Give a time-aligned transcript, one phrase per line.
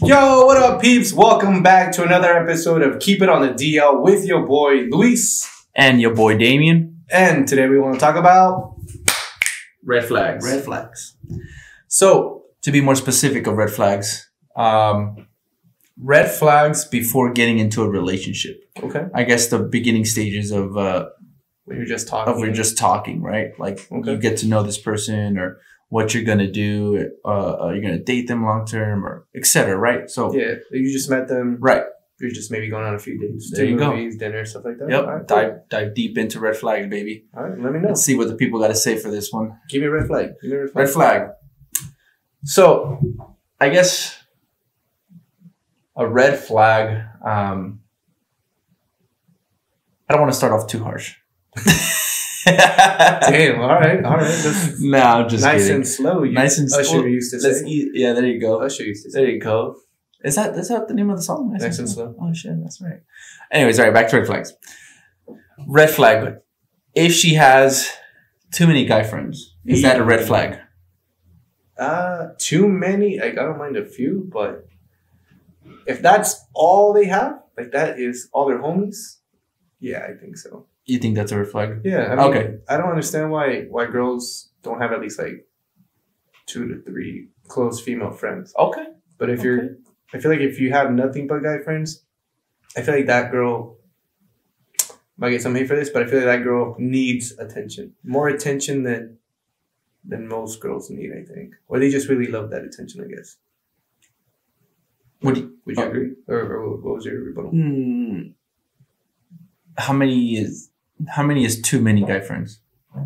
[0.00, 1.12] Yo, what up, peeps?
[1.12, 5.46] Welcome back to another episode of Keep It on the DL with your boy Luis.
[5.74, 7.02] And your boy Damien.
[7.10, 8.74] And today we want to talk about
[9.84, 10.44] Red flags.
[10.50, 11.16] red flags.
[11.88, 15.26] So, to be more specific of red flags, um,
[16.00, 18.64] red flags before getting into a relationship.
[18.82, 19.04] Okay.
[19.14, 21.06] I guess the beginning stages of uh,
[21.64, 22.32] When you're just talking.
[22.32, 23.48] of we're just talking, right?
[23.58, 24.12] Like Okay.
[24.12, 25.58] you get to know this person or
[25.92, 27.10] what you're gonna do.
[27.22, 29.76] Uh, are you gonna date them long term or etc.
[29.76, 30.08] Right?
[30.08, 31.58] So, Yeah, you just met them.
[31.60, 31.84] right.
[32.18, 33.50] You're just maybe going on a few dates.
[33.50, 33.90] There you go.
[33.90, 34.88] movies, dinner, stuff like that.
[34.88, 35.04] Yep.
[35.06, 35.26] Right, cool.
[35.26, 37.24] dive dive deep into red flags, baby.
[37.36, 37.88] All right, let me know.
[37.88, 39.58] Let's see what the people got to say for this one.
[39.68, 40.30] Give me a red flag.
[40.40, 40.84] Give me a red flag.
[40.84, 41.22] Red flag.
[42.44, 43.00] So,
[43.60, 44.16] I guess
[45.96, 47.04] a red flag.
[47.26, 47.80] Um,
[50.08, 51.16] I don't want to start off too harsh.
[52.44, 53.60] Damn.
[53.60, 54.04] All right.
[54.04, 54.42] All right.
[54.42, 55.76] That's no, I'm just nice kidding.
[55.76, 56.22] and slow.
[56.22, 57.04] You, Nice and Usher slow.
[57.04, 57.66] used to Let's say.
[57.66, 57.90] eat.
[57.94, 58.60] Yeah, there you go.
[58.62, 59.20] Usher used to say.
[59.20, 59.76] There you go.
[60.24, 61.52] Is that is that the name of the song?
[61.52, 62.14] Nice and slow.
[62.20, 63.00] Oh shit, that's right.
[63.50, 64.54] Anyways, all right, back to red flags.
[65.66, 66.36] Red flag.
[66.94, 67.90] If she has
[68.52, 70.58] too many guy friends, is that a red flag?
[71.76, 73.18] Uh, too many.
[73.18, 74.68] Like I don't mind a few, but
[75.86, 79.18] if that's all they have, like that is all their homies.
[79.80, 80.66] Yeah, I think so.
[80.86, 81.80] You think that's a red flag?
[81.84, 82.06] Yeah.
[82.12, 82.54] I mean, Okay.
[82.68, 85.46] I don't understand why why girls don't have at least like
[86.46, 88.52] two to three close female friends.
[88.58, 88.86] Okay.
[89.18, 89.76] But if you're,
[90.12, 92.02] I feel like if you have nothing but guy friends,
[92.76, 93.78] I feel like that girl
[95.16, 98.26] might get some hate for this, but I feel like that girl needs attention, more
[98.28, 99.18] attention than
[100.04, 101.12] than most girls need.
[101.12, 103.04] I think, or they just really love that attention.
[103.04, 103.36] I guess.
[105.22, 105.88] Would you, Would you Oh.
[105.88, 107.52] agree, or, or what was your rebuttal?
[107.52, 108.32] Hmm.
[109.78, 110.70] How many is
[111.08, 112.60] how many is too many guy friends?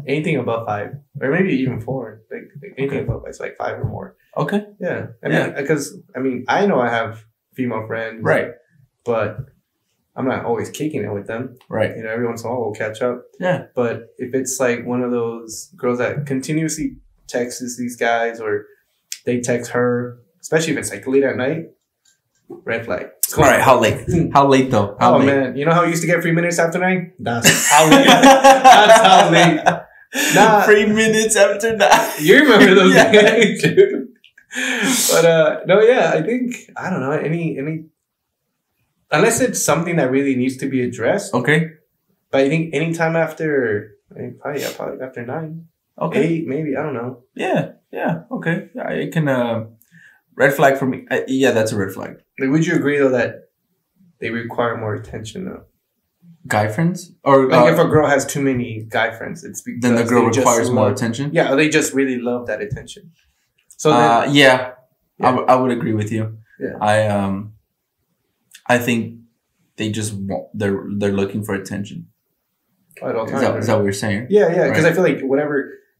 [0.06, 3.06] Anything above five, or maybe even four, like, like anything Okay.
[3.06, 4.16] above it's like five or more.
[4.36, 4.64] Okay.
[4.80, 5.46] Yeah, I Yeah.
[5.46, 7.24] mean, because I mean, I know I have
[7.54, 8.50] female friends, Right.
[9.04, 9.38] But
[10.16, 11.56] I'm not always kicking it with them.
[11.68, 11.96] Right.
[11.96, 13.22] You know, every once in a while we'll catch up.
[13.38, 13.66] Yeah.
[13.74, 16.96] But if it's like one of those girls that continuously
[17.28, 18.64] texts these guys or
[19.24, 21.66] they text her, especially if it's like late at night,
[22.48, 23.08] red flag.
[23.36, 23.60] All right.
[23.60, 24.06] How late?
[24.32, 24.96] How late though?
[25.00, 25.26] How oh late?
[25.26, 27.12] man, you know how you used to get three minutes after nine?
[27.18, 28.06] That's how late.
[28.06, 29.60] That's how late.
[30.34, 30.62] Nah.
[30.62, 32.10] Three minutes after nine.
[32.20, 33.12] You remember those Yeah.
[33.12, 34.08] days, dude.
[35.12, 37.86] But uh no, yeah, I think I don't know any any
[39.10, 41.34] unless it's something that really needs to be addressed.
[41.34, 41.70] Okay.
[42.30, 45.66] But I think anytime after I mean, probably yeah, probably after nine,
[46.00, 46.22] Okay.
[46.24, 47.24] eight, maybe I don't know.
[47.34, 47.72] Yeah.
[47.92, 48.22] Yeah.
[48.30, 48.70] Okay.
[48.74, 49.28] Yeah, it can.
[49.28, 49.66] Uh,
[50.36, 51.06] red flag for me.
[51.10, 52.16] Uh, yeah, that's a red flag.
[52.38, 53.50] Like, would you agree though that
[54.20, 55.64] they require more attention though?
[56.46, 59.80] Guy friends, or Like uh, if a girl has too many guy friends, it's because
[59.82, 61.30] then the girl they requires more love- attention.
[61.32, 63.10] Yeah, or they just really love that attention.
[63.76, 64.54] So then, uh, yeah,
[65.20, 65.30] I Yeah.
[65.32, 66.38] w- I would agree with you.
[66.60, 66.76] Yeah.
[66.80, 67.54] I um,
[68.68, 69.18] I think
[69.76, 72.06] they just want they're they're looking for attention.
[73.02, 74.28] at all Is times, that, is that what you're saying?
[74.30, 74.92] Yeah, yeah, because Right.
[74.92, 75.56] I feel like whatever,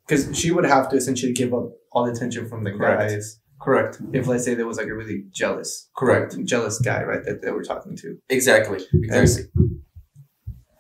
[0.07, 3.01] because she would have to essentially give up all the attention from the Correct.
[3.01, 3.41] guys.
[3.67, 4.01] Correct.
[4.13, 6.37] If let's say there was like a really jealous, Correct.
[6.45, 8.17] jealous guy, right, that they were talking to.
[8.29, 8.79] Exactly.
[8.95, 9.45] Exactly.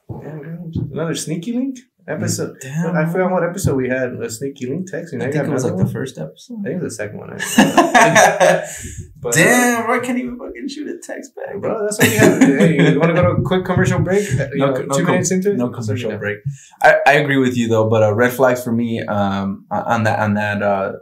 [0.09, 2.57] Damn, another sneaky link episode.
[2.61, 2.95] Damn.
[2.97, 5.13] I forgot what episode we had a sneaky link text.
[5.13, 5.93] You know, I think it was like another the one?
[5.93, 6.59] first episode.
[6.61, 7.31] I think it was the second one.
[7.33, 8.67] I-
[9.21, 12.15] but, uh, Damn, I can't even fucking shoot a text back, bro, that's what we
[12.17, 12.41] have.
[12.41, 14.27] hey, you want to go to a quick commercial break?
[14.41, 15.57] Uh, You No know, no two com- minutes into it.
[15.57, 16.39] No commercial break.
[16.83, 20.21] I, I agree with you though, but uh, red flags for me um, on that
[20.21, 20.93] on that uh,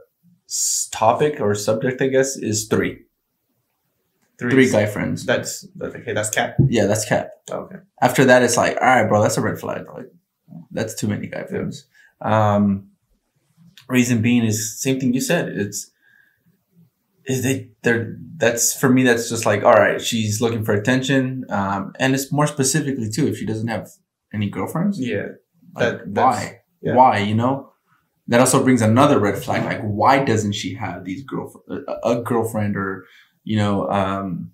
[0.93, 3.00] topic or subject, I guess, is three.
[4.38, 5.25] Three, Three guy friends.
[5.25, 6.12] That's, that's okay.
[6.12, 6.56] That's cat.
[6.69, 7.31] Yeah, that's cap.
[7.50, 7.77] Okay.
[8.03, 9.84] After that, it's like, all right, bro, that's a red flag.
[9.94, 10.10] Like,
[10.72, 11.87] that's too many guy friends.
[12.21, 12.88] Um,
[13.88, 15.49] reason being is same thing you said.
[15.49, 15.91] It's
[17.27, 19.03] is they they're that's for me.
[19.04, 23.27] That's just like, all right, she's looking for attention, um, and it's more specifically too
[23.28, 23.88] if she doesn't have
[24.33, 24.99] any girlfriends.
[25.00, 25.28] Yeah.
[25.75, 26.60] Like, That- why?
[26.83, 26.94] yeah.
[26.94, 27.19] Why?
[27.19, 27.72] You know,
[28.28, 29.64] that also brings another red flag.
[29.64, 33.06] Like, why doesn't she have these girlfriend, a, a girlfriend, or
[33.44, 34.52] you know, um,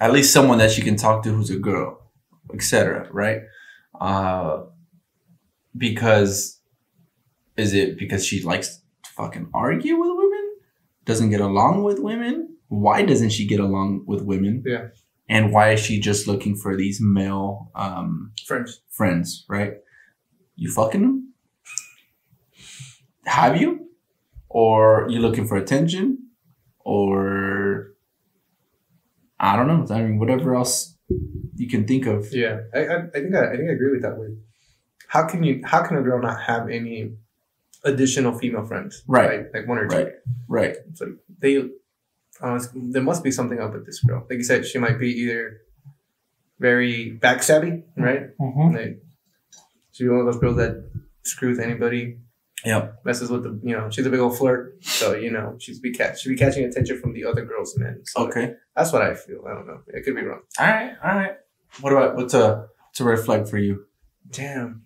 [0.00, 2.10] at least someone that she can talk to who's a girl,
[2.52, 3.08] etc.
[3.10, 3.42] Right?
[4.00, 4.64] Uh,
[5.76, 6.60] because
[7.56, 10.54] is it because she likes to fucking argue with women?
[11.04, 12.56] Doesn't get along with women?
[12.68, 14.62] Why doesn't she get along with women?
[14.66, 14.88] Yeah.
[15.28, 18.80] And why is she just looking for these male um, Friends.
[18.90, 19.74] friends, right?
[20.56, 21.23] You fucking them?
[23.34, 23.88] Have you?
[24.48, 26.28] Or you're looking for attention?
[26.84, 27.94] Or
[29.40, 29.94] I don't know.
[29.94, 30.96] I mean, whatever else
[31.56, 32.32] you can think of.
[32.32, 34.16] Yeah, I, I, I think I, I think I agree with that.
[34.16, 34.38] With
[35.08, 37.12] how can you how can a girl not have any
[37.84, 39.02] additional female friends?
[39.08, 39.46] Right.
[39.52, 39.96] like one or two.
[39.96, 40.12] Right.
[40.48, 40.76] Right.
[40.88, 41.10] It's like
[41.40, 41.56] they
[42.40, 44.26] uh, there must be something up with this girl.
[44.30, 45.60] Like you said, she might be either
[46.60, 48.36] very backstabby, right?
[48.38, 48.76] Mm-hmm.
[48.76, 49.02] Like
[49.92, 50.88] she's one of those girls that
[51.22, 52.18] screws anybody.
[52.64, 53.02] Yep.
[53.04, 54.82] Messes with the, you know, she's a big old flirt.
[54.84, 58.00] So you know, she's be catch, she be catching attention from the other girls' men.
[58.04, 58.54] So Okay.
[58.74, 59.44] that's what I feel.
[59.46, 59.80] I don't know.
[59.88, 60.40] It could be wrong.
[60.58, 60.92] All right.
[61.04, 61.32] All right.
[61.80, 63.84] What about what's a what's a red flag for you?
[64.30, 64.82] Damn.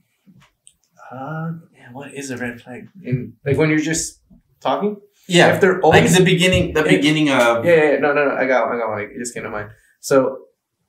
[1.10, 2.88] Uh, man, what is a red flag?
[3.02, 4.20] In like when you're just
[4.60, 4.96] talking.
[5.26, 5.54] Yeah.
[5.54, 7.98] If they're Like always the beginning, the beginning of Yeah, yeah, yeah.
[7.98, 8.34] no, no, no.
[8.34, 9.00] I got, I got one.
[9.02, 9.70] It just came to mind.
[10.00, 10.38] So,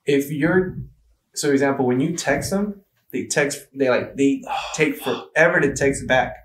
[0.06, 0.78] if you're,
[1.34, 2.80] so for example, when you text them,
[3.12, 4.42] they text, they like, they
[4.74, 6.36] take forever to text back.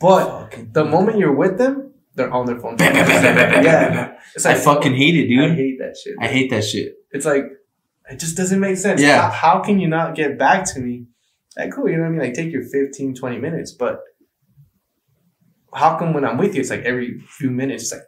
[0.00, 2.76] But Fucking- the moment you're with them, they're on their phone.
[2.76, 5.52] Bam, bam, bam, yeah, it's I fucking hate it, dude.
[5.52, 6.14] I hate that shit.
[6.20, 6.94] I hate that shit.
[7.12, 7.44] It's like
[8.10, 9.00] it just doesn't make sense.
[9.00, 9.30] Yeah.
[9.30, 11.06] How, how can you not get back to me?
[11.56, 12.20] Like, cool, you know what I mean?
[12.20, 14.00] Like, take your 15, 20 minutes, but
[15.72, 18.02] how come when I'm with you, it's like every few minutes, it's like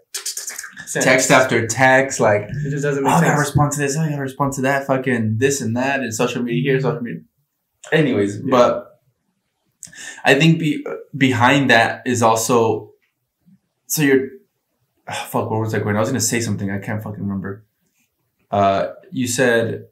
[0.86, 1.04] send.
[1.04, 3.96] Text after text, like It just doesn't oh, make I gotta respond to this.
[3.96, 4.86] I gotta respond to that.
[4.86, 7.22] Fucking this and that, and social media here, social media.
[7.90, 8.91] Anyways, but
[10.24, 10.84] I think be,
[11.16, 12.92] behind that is also
[13.86, 14.28] so you're
[15.08, 15.50] ah, fuck.
[15.50, 15.96] What was I going?
[15.96, 16.70] I was gonna say something.
[16.70, 17.64] I can't fucking remember.
[18.50, 19.86] Uh, you said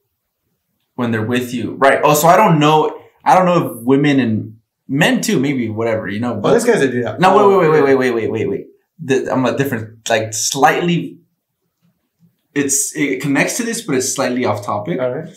[0.94, 2.00] when they're with you, right?
[2.02, 2.98] Oh, so I don't know.
[3.24, 6.08] I don't know if women and men too, maybe whatever.
[6.08, 7.20] You know, Oh, but this guy's a dude.
[7.20, 8.66] no, wait, wait, wait, wait, wait, wait, wait, wait.
[9.02, 11.18] The, I'm a different, like slightly.
[12.54, 15.00] It's it connects to this, but it's slightly off topic.
[15.00, 15.28] All right.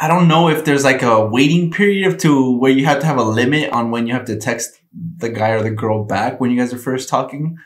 [0.00, 3.06] I don't know if there's like a waiting period of to where you have to
[3.06, 4.70] have a limit on when you have to text
[5.18, 7.56] the guy or the girl back when you guys are first talking.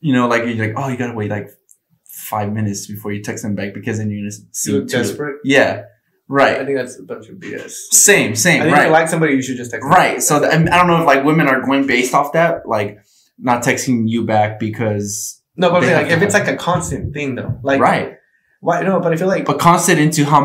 [0.00, 1.50] You know, like you're like, oh, you gotta wait like
[2.06, 4.96] five minutes before you text them back because then you're gonna You seem look too.
[4.98, 5.36] desperate.
[5.44, 5.82] Yeah,
[6.28, 6.58] Right.
[6.60, 7.70] I think that's a bunch of BS.
[7.92, 8.62] Same, same.
[8.62, 9.84] I think if you like somebody, you should just text.
[9.84, 9.90] them.
[9.92, 10.20] Right.
[10.22, 12.66] So th- I, mean, I don't know if like women are going based off that,
[12.68, 12.98] like
[13.38, 17.14] not texting you back because No, but saying, have like if it's like a constant
[17.14, 18.16] thing though, like right,
[18.60, 18.80] why?
[18.82, 20.40] No, but I feel like but constant into how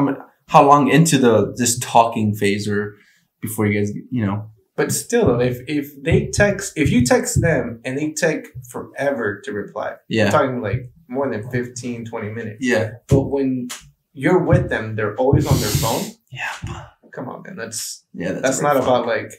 [0.51, 2.95] how long into the this talking phase or
[3.41, 4.37] before you guys, you know,
[4.75, 9.51] But still, if if they text, if you text them and they take forever to
[9.51, 12.57] reply, yeah, I'm talking like more than 15, 20 minutes.
[12.61, 13.67] yeah, But when
[14.13, 16.03] you're with them, they're always on their phone.
[16.31, 17.55] yeah, Come on, man.
[17.57, 18.33] That's yeah.
[18.33, 19.31] that's, a not red about like,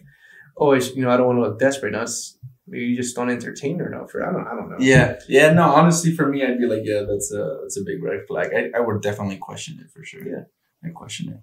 [0.56, 1.92] oh, it's, you know, I don't want to look desperate.
[1.92, 4.14] That's you just don't entertain her enough.
[4.14, 4.76] Or I don't, I don't know.
[4.78, 5.52] Yeah, yeah.
[5.52, 8.48] No, honestly, for me, I'd be like, yeah, that's a that's a big red flag.
[8.54, 10.26] I, I would definitely question it for sure.
[10.26, 10.44] Yeah.
[10.84, 11.40] I question it.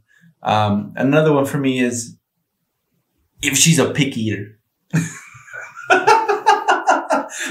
[0.48, 2.18] Um, another one for me is
[3.42, 4.60] if she's a picky eater.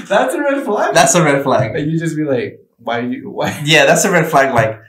[0.07, 0.93] that's a red flag.
[0.93, 1.75] That's a red flag.
[1.75, 3.61] and you just be like, why you why?
[3.65, 4.53] Yeah, that's a red flag.
[4.53, 4.79] Like,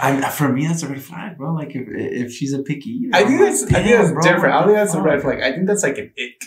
[0.00, 1.52] I for me, that's a red flag, bro.
[1.52, 4.12] Like, if if she's a picky eater, I think I'm that's like, I think that's
[4.12, 4.54] bro, different.
[4.54, 5.40] I don't think that's a red flag.
[5.40, 6.44] I think that's like an ick.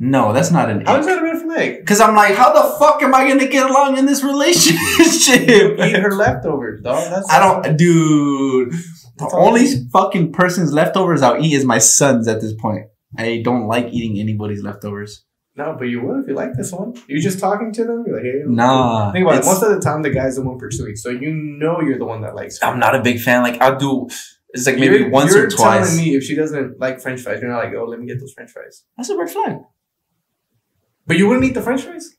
[0.00, 0.84] No, that's not an.
[0.86, 1.80] How is that a red flag?
[1.80, 5.78] Because I'm like, how the fuck am I gonna get along in this relationship?
[5.80, 7.10] Eat her leftovers, dog.
[7.10, 8.72] That's I don't, dude.
[9.16, 12.86] The only fucking person's leftovers I'll eat is my son's at this point.
[13.16, 15.24] I don't like eating anybody's leftovers.
[15.56, 16.94] No, but you would if you like this one.
[17.08, 18.04] You're just talking to them.
[18.06, 18.42] You're like, hey.
[18.46, 19.44] Nah, Think about it.
[19.46, 22.20] Most of the time, the guy's the one pursuing, so you know you're the one
[22.20, 22.60] that likes.
[22.60, 22.68] her.
[22.68, 23.42] I'm not a big fan.
[23.42, 24.06] Like I'll do,
[24.50, 25.88] it's like maybe You're- once you're or twice.
[25.88, 28.20] telling me if she doesn't like French fries, you're not like, oh, let me get
[28.20, 28.84] those French fries.
[28.96, 29.56] That's a red flag.
[31.08, 32.16] But you wouldn't eat the French fries.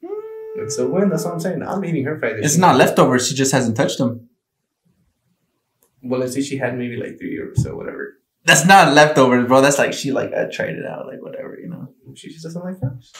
[0.00, 0.60] Hmm.
[0.62, 1.10] It's a win.
[1.10, 1.62] That's what I'm saying.
[1.62, 2.40] I'm eating her fries.
[2.40, 3.28] It's not leftovers.
[3.28, 4.30] She just hasn't touched them.
[6.02, 8.14] Well, let's say she had maybe like three or so, whatever.
[8.44, 9.60] That's not leftovers, bro.
[9.60, 11.92] That's like she like I tried it out, like whatever, you know.
[12.14, 13.12] She just doesn't like fries.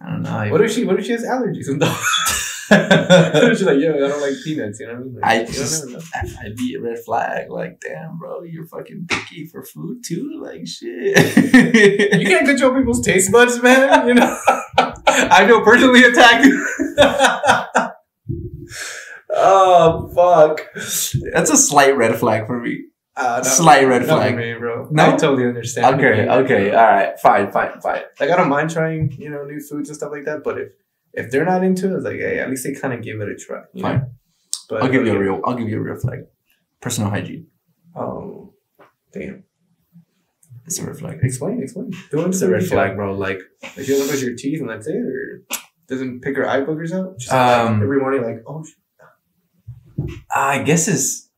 [0.00, 0.50] I don't know.
[0.50, 0.84] What if she?
[0.84, 2.41] What if she has allergies and what if
[3.56, 4.80] she's like, yo, I don't like peanuts.
[4.80, 5.14] You know what I mean?
[5.14, 5.84] Like, I just.
[6.44, 7.50] I'd be a red flag.
[7.50, 10.40] Like, damn, bro, you're fucking picky for food too.
[10.42, 11.16] Like, shit.
[12.20, 14.08] You can't control people's taste buds, man.
[14.08, 14.38] You know,
[14.78, 16.46] I feel personally attacked.
[19.34, 20.66] oh fuck!
[20.74, 22.84] That's a slight red flag for me.
[23.14, 24.36] Uh, no, Slight red flag.
[24.36, 24.88] me, bro.
[24.90, 25.12] No?
[25.12, 26.00] I totally understand.
[26.00, 28.00] Okay, okay, all right, fine, fine, fine.
[28.18, 30.42] Like I don't mind trying, you know, new foods and stuff like that.
[30.42, 30.68] But if
[31.12, 33.28] if they're not into it, it's like, hey, at least they kind of give it
[33.28, 33.62] a try.
[33.72, 33.88] You know?
[33.88, 34.10] Fine.
[34.68, 35.40] But I'll give you a real.
[35.44, 36.20] I'll give you a real flag.
[36.80, 37.46] Personal hygiene.
[37.94, 38.54] Oh,
[39.12, 39.44] damn.
[40.64, 41.18] It's a red flag.
[41.22, 41.92] Explain, explain.
[42.12, 43.14] Into It's a red flag, bro.
[43.14, 45.42] Like, if she doesn't brush your teeth and that's it, or
[45.88, 47.20] doesn't pick her eye boogers out.
[47.30, 48.64] Um, like, every morning, like, oh,
[50.34, 51.28] I guess is.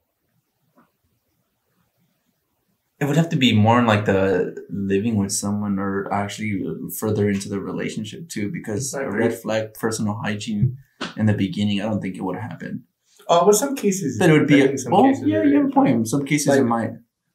[3.05, 6.65] It would have to be more in like the living with someone or actually
[6.99, 10.79] further into the relationship too, because I a red flag personal hygiene
[11.19, 12.85] in the beginning, I don't think it would happen.
[13.29, 14.77] oh, but some cases, But it would be.
[14.79, 15.91] some Oh, cases yeah, you have a point.
[15.97, 16.93] In some cases, Like- it might.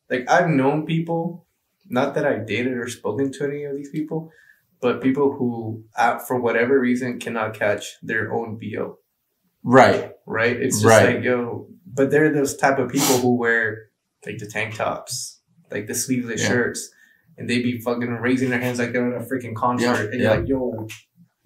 [0.10, 1.46] Like I've known people,
[1.88, 4.32] not that I've dated or spoken to any of these people,
[4.82, 8.98] but people who, uh, for whatever reason, cannot catch their own bo.
[9.64, 10.14] Right.
[10.26, 10.56] Right?
[10.58, 11.16] It's just Right.
[11.16, 13.90] like yo, but they're those type of people who wear
[14.26, 15.39] like the tank tops,
[15.72, 16.48] like the sleeveless Yeah.
[16.50, 16.90] shirts,
[17.38, 20.14] and they be fucking raising their hands like they're at a freaking concert, Yeah, and
[20.22, 20.22] yeah.
[20.22, 20.88] you're like, yo,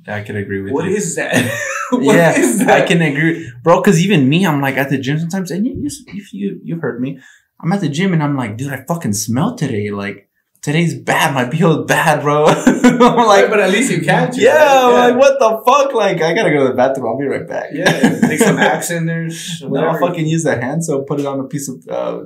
[0.07, 0.95] I can agree with what you.
[0.95, 1.35] is that?
[1.91, 3.79] What yeah, is I can agree, bro.
[3.79, 6.99] Because even me, I'm like at the gym sometimes, and you, you, you, you've heard
[6.99, 7.19] me,
[7.61, 9.91] I'm at the gym and I'm like, dude, I fucking smell today.
[9.91, 10.27] Like
[10.63, 11.35] today's bad.
[11.35, 12.45] My BO is bad, bro.
[12.47, 14.41] I'm Like, like, but at least you catch it.
[14.43, 15.11] yeah, right?
[15.11, 15.93] I'm like what the fuck?
[15.93, 17.05] Like I gotta go to the bathroom.
[17.09, 17.69] I'll be right back.
[17.73, 19.27] yeah, take some axe in there.
[19.61, 21.75] No, I'll fucking use the hand soap, put it on a piece of.
[21.87, 22.23] Uh,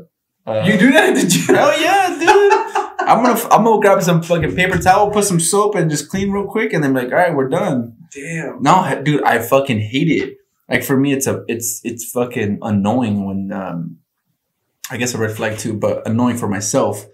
[0.48, 1.56] uh, you do that at the gym?
[1.56, 2.54] Hell yeah, dude.
[3.08, 6.32] I'm gonna I'm gonna grab some fucking paper towel, put some soap, and just clean
[6.32, 7.96] real quick, and then be like, all right, we're done.
[8.14, 8.62] Damn.
[8.62, 10.38] No, dude, I fucking hate it.
[10.70, 13.98] Like for me, it's a it's it's fucking annoying when um,
[14.90, 17.06] I guess a red flag too, but annoying for myself,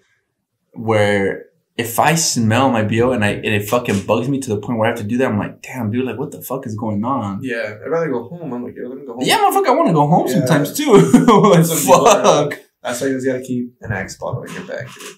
[0.74, 1.46] where
[1.78, 4.80] if I smell my bo and I and it fucking bugs me to the point
[4.80, 6.76] where I have to do that, I'm like, damn, dude, like what the fuck is
[6.76, 7.40] going on?
[7.44, 8.54] Yeah, I'd rather go home.
[8.54, 9.22] I'm like, yo, let me go home.
[9.24, 10.34] Yeah, motherfucker, I want to go home Yeah.
[10.40, 10.92] sometimes too.
[10.94, 12.60] like, Some people are- fuck.
[12.84, 15.16] That's why you just gotta keep an axe bottle in your bag, dude.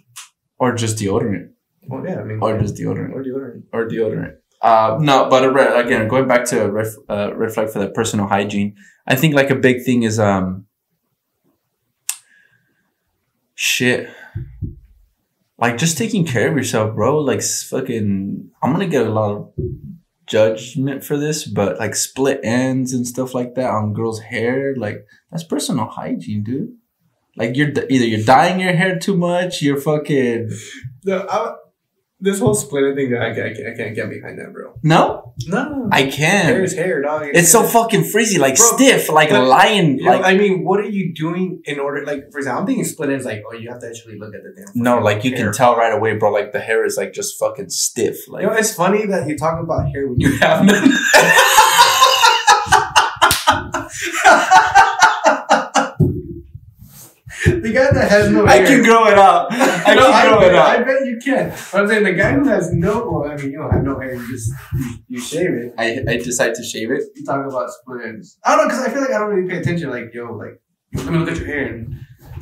[0.60, 1.50] Or just deodorant.
[1.88, 3.12] Well, yeah, I mean, Or just deodorant.
[3.14, 3.64] or deodorant.
[3.74, 4.36] or deodorant.
[4.62, 7.94] Uh, no, but red, again, going back to a red, uh, red flag for that
[7.94, 10.66] personal hygiene, I think like a big thing is um,
[13.54, 14.10] shit,
[15.58, 17.20] like just taking care of yourself, bro.
[17.20, 19.54] Like fucking, I'm gonna get a lot of
[20.28, 25.06] judgment for this, but like split ends and stuff like that on girls' hair, like
[25.32, 26.76] that's personal hygiene, dude.
[27.38, 30.50] Like you're either you're dyeing your hair too much, you're fucking
[31.06, 31.56] No, I,
[32.22, 34.74] this whole splitter thing, I, I, can't- I can't get behind that, bro.
[34.84, 36.46] no, No, I can.
[36.46, 37.24] hair is hair, dog.
[37.26, 39.98] It's so fucking frizzy, like Bro, stiff, like but- lion.
[39.98, 42.06] You know, Like I mean, what are you doing in order?
[42.06, 43.26] Like, for example, I'm thinking split ends.
[43.26, 44.82] Like, oh, you have to actually look at the damn.
[44.82, 45.46] no, like you hair.
[45.48, 46.32] can tell right away, bro.
[46.32, 48.28] Like the hair is like just fucking stiff.
[48.30, 50.90] Like You know, it's funny that you talk about hair when you have none.
[57.46, 58.64] the guy that has no hair.
[58.64, 59.48] I can grow it out.
[59.52, 60.68] I No, can grow bet, it out.
[60.70, 61.50] I bet you can.
[61.72, 64.00] But I'm saying the guy who has no, well, I mean, you don't have no
[64.00, 64.14] hair.
[64.16, 64.52] You just
[65.08, 65.74] you, shave it.
[65.78, 67.04] I, I decide to shave it.
[67.16, 68.38] You talk about split ends.
[68.44, 69.90] I don't know because I feel like I don't really pay attention.
[69.90, 70.62] Like, yo, like
[70.94, 71.96] let me look at your hair and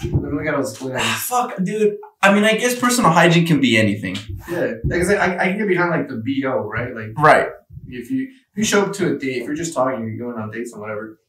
[0.03, 1.03] let me look at those split ends.
[1.05, 1.97] Ah, fuck, dude.
[2.21, 4.15] I mean, I guess personal hygiene can be anything.
[4.49, 6.93] Yeah, like I said, I, I can get behind like the bo, right?
[6.95, 7.49] Like Right.
[7.87, 10.41] if you if you show up to a date, if you're just talking, you're going
[10.41, 11.19] on dates and whatever,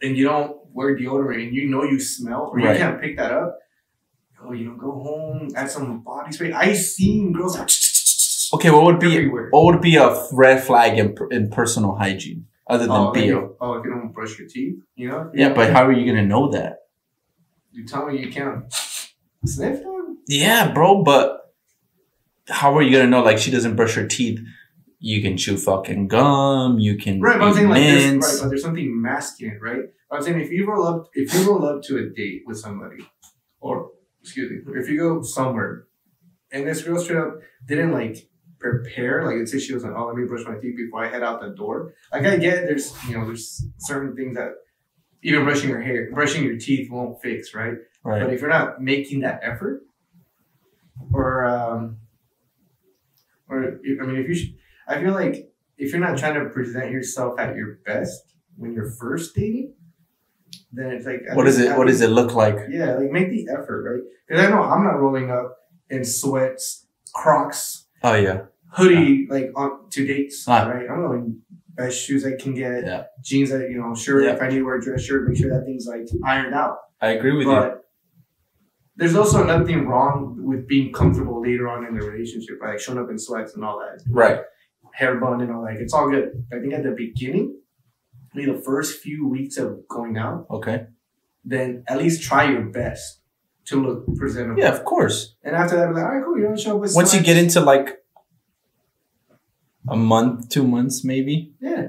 [0.00, 2.76] and you don't wear deodorant and you know you smell or you Right.
[2.78, 3.58] can't pick that up,
[4.42, 6.52] oh, you know, go home, add some body spray.
[6.52, 7.68] I seen girls like
[8.54, 9.48] Okay, what would be everywhere.
[9.50, 13.74] what would be a red flag in, in personal hygiene other than Oh, maybe- oh,
[13.74, 15.30] if you don't brush your teeth, you know?
[15.34, 16.78] Yeah, but how are you gonna know that?
[17.72, 18.64] You tell me you can't
[19.46, 20.18] sniff them?
[20.28, 21.02] Yeah, bro.
[21.02, 21.38] But
[22.48, 23.22] how are you gonna know?
[23.22, 24.40] Like she doesn't brush her teeth.
[25.04, 26.78] You can chew fucking gum.
[26.78, 29.80] You can Right, but I'm saying like there's, right, but there's something masculine, right?
[30.12, 33.04] I'm saying if you roll up, if you roll up to a date with somebody,
[33.60, 33.90] or
[34.22, 35.86] excuse me, if you go somewhere,
[36.52, 38.28] and this girl straight up didn't like
[38.60, 41.08] prepare, like let's say she was like, oh, let me brush my teeth before I
[41.08, 41.94] head out the door.
[42.12, 44.52] Like I get there's you know there's certain things that
[45.24, 47.74] even brushing your hair, brushing your teeth won't fix, right?
[48.04, 48.22] right.
[48.22, 49.82] But if you're not making that effort,
[51.12, 51.96] or um,
[53.48, 54.50] or if- I mean, if you, sh-
[54.88, 58.90] I feel like if you're not trying to present yourself at your best when you're
[58.90, 59.74] first dating,
[60.72, 62.56] then it's like at What does it What does it look like?
[62.70, 64.02] Yeah, like make the effort, right?
[64.26, 65.56] Because I know I'm not rolling up
[65.90, 68.42] in sweats, Crocs, Oh yeah.
[68.70, 70.68] hoodie, like on to dates, Ah.
[70.68, 70.88] right?
[70.88, 71.38] I'm going
[71.74, 73.04] best shoes I can get, Yeah.
[73.22, 74.24] jeans that you know, shirt.
[74.24, 74.34] Yeah.
[74.34, 76.76] If I need to wear a dress shirt, make sure that thing's like ironed out.
[77.00, 77.52] I agree with you.
[77.52, 77.84] But
[78.96, 83.10] there's also nothing wrong with being comfortable later on in the relationship, like showing up
[83.10, 84.40] in sweats and all that, Right.
[84.92, 85.76] Hair bun and all that.
[85.80, 86.44] It's all good.
[86.52, 87.56] I think at the beginning,
[88.34, 90.86] maybe the first few weeks of going out, Okay.
[91.44, 93.20] then at least try your best
[93.66, 94.60] to look presentable.
[94.60, 95.34] Yeah, of course.
[95.42, 96.38] And after that, be like, all right, cool.
[96.38, 97.98] You don't show up Once you get into like
[99.88, 101.88] a month, two months, maybe, yeah,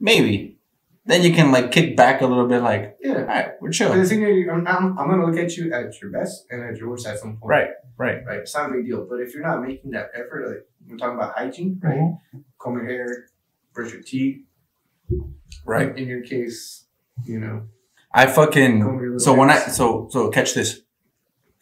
[0.00, 0.58] maybe,
[1.06, 2.62] then you can like kick back a little bit.
[2.62, 3.14] Like, yeah.
[3.20, 3.92] all right, we're But chill.
[3.94, 6.76] the thing is, I'm, I'm, I'm gonna look at you at your best and at
[6.76, 7.48] your worst at some point.
[7.48, 7.68] Right.
[7.98, 8.24] Right.
[8.26, 8.38] Right.
[8.40, 9.06] It's not a big deal.
[9.08, 11.98] But if you're not making that effort, like we're talking about hygiene, right?
[11.98, 12.38] Mm-hmm.
[12.58, 13.26] Comb your hair,
[13.74, 14.44] brush your teeth.
[15.64, 15.96] Right.
[15.96, 16.86] In your case,
[17.24, 17.64] you know.
[18.14, 20.80] I fucking so when I so so catch this.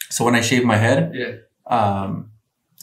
[0.08, 1.32] So when I shave my head, Yeah.
[1.66, 2.30] um,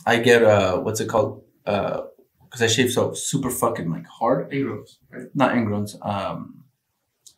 [0.06, 1.44] I get uh what's it called?
[1.66, 2.02] Uh,
[2.46, 5.28] because I shave so super fucking like hard, Ingrowns, right?
[5.36, 5.96] not ingrowns.
[6.06, 6.64] Um,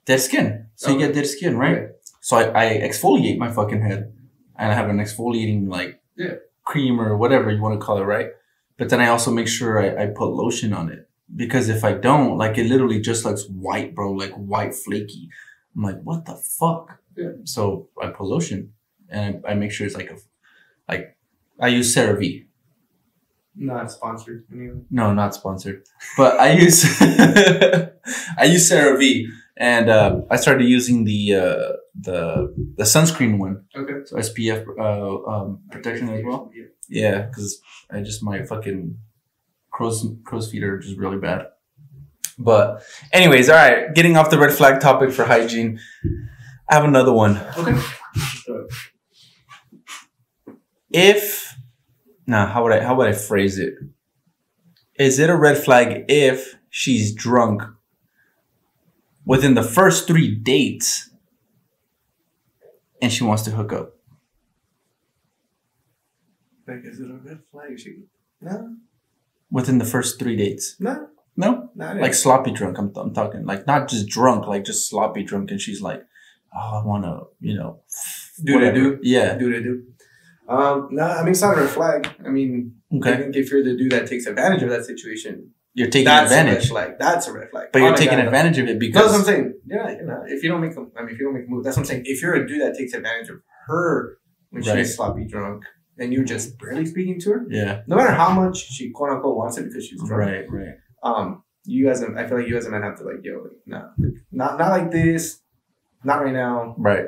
[0.06, 0.68] dead skin.
[0.75, 1.78] So you get dead skin, right?
[1.82, 1.88] Yeah.
[2.22, 4.13] So I, I exfoliate my fucking head,
[4.56, 6.35] and I have an exfoliating like Yeah.
[6.65, 8.31] cream or whatever you want to call it, right?
[8.77, 11.93] But then I also make sure I, I put lotion on it because if I
[11.93, 15.29] don't, like it literally just looks white, bro, like white flaky.
[15.75, 16.99] I'm like, what the fuck?
[17.15, 17.31] Yeah.
[17.45, 18.73] So I put lotion
[19.09, 20.17] and I, I make sure it's like a,
[20.88, 21.17] like
[21.59, 22.45] I use CeraVe.
[23.55, 24.45] Not sponsored.
[24.53, 24.81] Anyway.
[24.89, 25.83] No, not sponsored,
[26.17, 29.25] but I use I use CeraVe
[29.57, 31.71] and uh, I started using the uh,
[32.01, 34.06] the the sunscreen one, Okay.
[34.06, 36.51] so SPF uh, um, protection as well.
[36.53, 36.65] Yeah.
[36.88, 38.98] Yeah, because I just my fucking
[39.72, 41.48] crow's crow's feet are just really bad.
[42.38, 43.94] But anyways, all right.
[43.94, 45.79] Getting off the red flag topic for hygiene,
[46.70, 47.38] I have another one.
[47.58, 47.77] Okay.
[50.91, 51.56] If
[52.25, 53.75] now, how would I how would I phrase it?
[54.98, 57.62] Is it a red flag if she's drunk
[59.25, 61.09] within the first three dates
[63.01, 63.94] and she wants to hook up?
[66.68, 67.79] Like, is it a red flag?
[67.79, 68.03] She,
[68.41, 68.75] no,
[69.51, 70.75] Within the first three dates?
[70.79, 71.70] no, No?
[71.75, 72.77] not like sloppy drunk.
[72.77, 76.03] I'm, I'm talking like not just drunk, like just sloppy drunk, and she's like,
[76.56, 77.82] "Oh, I want to, you know,
[78.44, 79.00] Do they whatever." do?
[79.01, 79.36] Yeah.
[79.36, 79.84] do they do?
[80.48, 82.10] Um, no, I mean it's not a red flag.
[82.25, 85.89] I mean, I think if you're the dude that takes advantage of that situation, You're
[85.89, 86.91] taking that's advantage, flag.
[87.00, 87.67] That's a red flag.
[87.74, 89.53] but you're a taking guy, advantage of it because That's what I'm saying.
[89.65, 91.50] Yeah, you know, if you don't make a, I mean, if you don't make a
[91.50, 92.03] move, that's what I'm saying.
[92.05, 94.17] If you're a dude that takes advantage of her
[94.50, 94.77] when Right.
[94.79, 95.63] she's sloppy drunk,
[95.98, 99.38] and you're just barely speaking to her, yeah, no matter how much she quote unquote
[99.38, 102.57] wants it because she's drunk, right, right, um, you as a, I feel like you
[102.57, 103.89] as a man have to like, yo, like, no,
[104.31, 105.39] not not like this,
[106.03, 106.75] not right now.
[106.77, 107.05] right.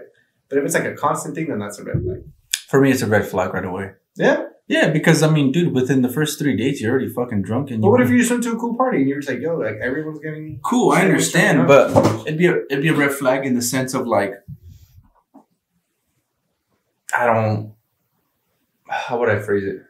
[0.49, 2.23] But if it's like a constant thing, then that's a red flag.
[2.67, 3.91] For me, it's a red flag right away.
[4.15, 4.43] Yeah.
[4.67, 7.81] Yeah, because I mean, dude, within the first three dates, you're already fucking drunk, and
[7.81, 7.91] But you.
[7.91, 9.77] what if you just went to a cool party and you're just like, yo, like
[9.81, 11.91] everyone's getting Cool, I understand, but
[12.25, 14.33] it'd be a, it'd be a red flag in the sense of like,
[17.13, 17.73] I don't.
[18.87, 19.81] How would I phrase it?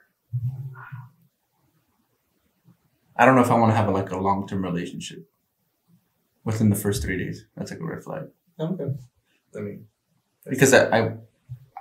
[3.16, 5.30] I don't know if I want to have a, like a long term relationship
[6.44, 7.46] within the first three days.
[7.56, 8.30] That's like a red flag
[8.62, 8.86] okay.
[9.56, 9.88] I mean,
[10.48, 11.14] because I, I,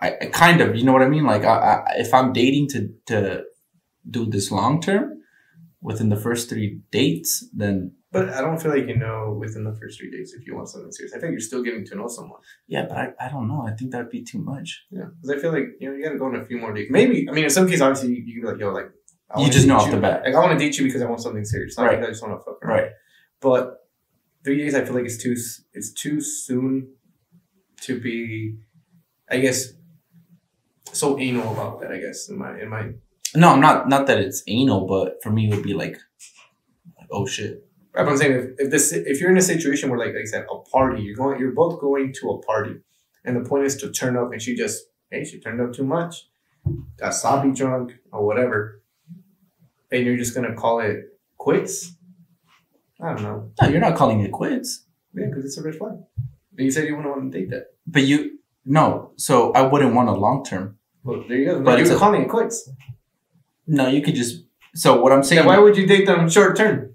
[0.01, 1.25] I I kind of, you know what I mean.
[1.25, 3.45] Like, I, I if I'm dating to to
[4.09, 5.21] do this long term
[5.83, 9.75] within the first three dates, then but I don't feel like you know within the
[9.81, 11.15] first three days if you want something serious.
[11.15, 12.41] I think you're still getting to know someone.
[12.67, 12.87] yeah.
[12.89, 13.65] But I, I don't know.
[13.69, 14.85] I think that'd be too much.
[14.91, 16.73] Yeah, because I feel like you know you got to go on a few more
[16.75, 16.91] dates.
[16.91, 18.91] Maybe I mean in some cases obviously you, you can be like yo like
[19.31, 19.93] I You just know off you.
[19.97, 20.23] the bat.
[20.25, 21.77] Like I want to date you because I want something serious.
[21.79, 22.03] Not Right.
[22.03, 22.77] I just want to fuck around.
[22.79, 22.91] Right.
[23.41, 23.63] But
[24.45, 25.37] three days I feel like it's too
[25.73, 26.95] it's too soon
[27.83, 28.57] to be,
[29.31, 29.73] I guess,
[30.92, 31.92] so anal about that.
[31.92, 32.90] I guess in my in my
[33.35, 33.88] No, I'm not.
[33.88, 35.98] Not that it's anal, but for me, it would be like,
[36.98, 37.64] like oh shit.
[37.94, 40.22] Right, but I'm saying if, if this if you're in a situation where like, like
[40.22, 42.76] I said a party you're going you're both going to a party
[43.24, 45.83] and the point is to turn up and she just hey she turned up too
[45.85, 46.29] much
[46.98, 48.81] got sloppy drunk or whatever
[49.90, 50.98] and you're just gonna call it
[51.37, 51.94] quits
[53.03, 54.85] I don't know No, you're not calling it quits.
[55.12, 55.94] yeah because it's a red flag
[56.57, 59.12] and you said you wouldn't want to date that But you no.
[59.16, 60.76] So I wouldn't want a long term.
[61.05, 62.69] Well there you go But you're a- calling it quits
[63.67, 64.45] No, you could just.
[64.75, 66.95] So what I'm saying, then why would you date them short term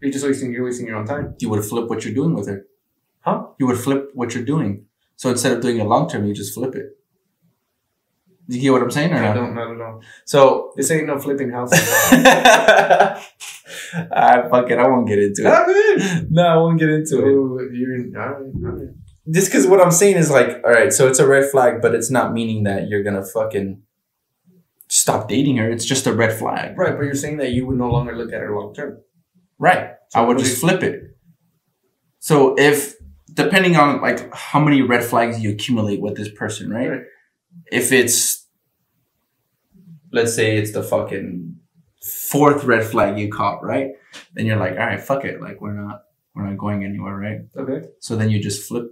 [0.00, 2.48] you're just wasting you're wasting your own time you would flip what you're doing with
[2.48, 2.66] her.
[3.20, 3.46] Huh?
[3.58, 4.86] You would flip what you're doing.
[5.16, 6.96] So instead of doing it long term, you just flip it.
[8.48, 9.34] You get what I'm saying or I not?
[9.34, 10.72] don't not at So.
[10.76, 11.78] this ain't no flipping houses
[12.12, 13.22] I
[14.12, 14.78] ah, fuck it.
[14.78, 15.46] I won't get into it.
[15.46, 15.64] Ah,
[16.30, 17.06] no, I won't get into it.
[17.08, 17.16] so
[17.72, 18.88] you're all right, all right.
[19.30, 21.94] Just because what I'm saying is like, all right, so it's a red flag, but
[21.94, 23.82] it's not meaning that you're gonna fucking
[24.88, 25.70] stop dating her.
[25.70, 28.32] It's just a red flag, Right, but you're saying that you would no longer look
[28.32, 29.00] at her long term.
[29.58, 29.90] right?
[30.10, 31.16] So I would just flip it.
[32.18, 32.96] So if
[33.32, 36.90] depending on like how many red flags you accumulate with this person, right?
[36.90, 37.02] Right.
[37.70, 38.46] If it's
[40.12, 41.56] let's say it's the fucking
[42.02, 43.90] fourth red flag you caught, right?
[44.34, 46.02] Then you're like, all right, fuck it, like we're not
[46.34, 47.40] we're not going anywhere, right?
[47.56, 47.86] Okay.
[48.00, 48.86] So then you just flip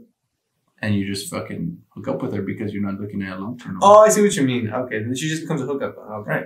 [0.83, 3.59] and you just fucking hook up with her because you're not looking at a long
[3.59, 3.79] term.
[3.83, 4.71] Oh, I see what you mean.
[4.73, 5.97] Okay, then she just becomes a hookup.
[5.99, 6.31] Okay.
[6.31, 6.45] Right.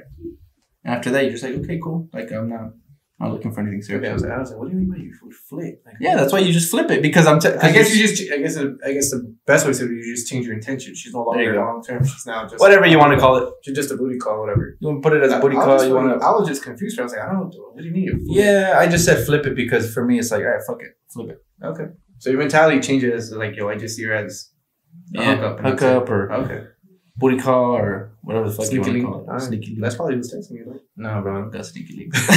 [0.84, 2.08] And after that, you're just like, okay, cool.
[2.12, 2.72] Like I'm not,
[3.20, 4.22] not looking for anything Okay, I was serious.
[4.22, 5.12] like, I was like, what do you mean by you
[5.48, 5.80] flip?
[5.86, 7.38] Like, Yeah, that's why you just flip it because I'm.
[7.38, 8.32] T- I guess you just.
[8.32, 8.56] I guess.
[8.56, 10.94] I guess the best way to do it, you just change your intention.
[10.96, 12.04] She's no longer long term.
[12.04, 13.48] She's now just whatever you want to call it.
[13.62, 14.76] She's just a booty call, whatever.
[14.80, 15.74] You want to put it as a booty I, call.
[15.74, 16.26] was You want to.
[16.26, 16.98] I was just confused.
[16.98, 17.60] I was like, I don't know.
[17.72, 18.18] What do you mean?
[18.24, 20.92] Yeah, I just said flip it because for me it's like, all right, fuck it,
[21.12, 21.38] flip it.
[21.64, 21.84] Okay.
[22.22, 23.32] So your mentality changes.
[23.32, 24.50] Like, yo, I just see her as
[25.12, 25.58] a Yeah, hookup.
[25.58, 26.66] and hook up or Okay.
[27.16, 29.40] booty call or whatever the fuck Sneaky you want to call it.
[29.40, 29.80] Sneaky link.
[29.80, 30.64] That's probably who's texting you.
[30.66, 30.80] Though.
[30.98, 32.22] no, bro, I don't got sneaky links.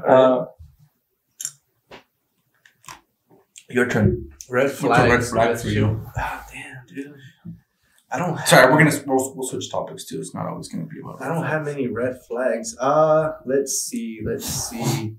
[0.08, 0.46] Uh,
[3.68, 4.30] Your turn.
[4.48, 6.00] red What's a red flag for you?
[6.16, 7.14] Ah, damn, dude.
[8.10, 8.34] I don't.
[8.36, 10.20] Have, Sorry, we're gonna we'll, we'll switch topics too.
[10.20, 11.20] It's not always gonna be about.
[11.20, 12.74] I don't have many red flags.
[12.78, 14.20] Uh, let's see.
[14.24, 15.16] Let's see.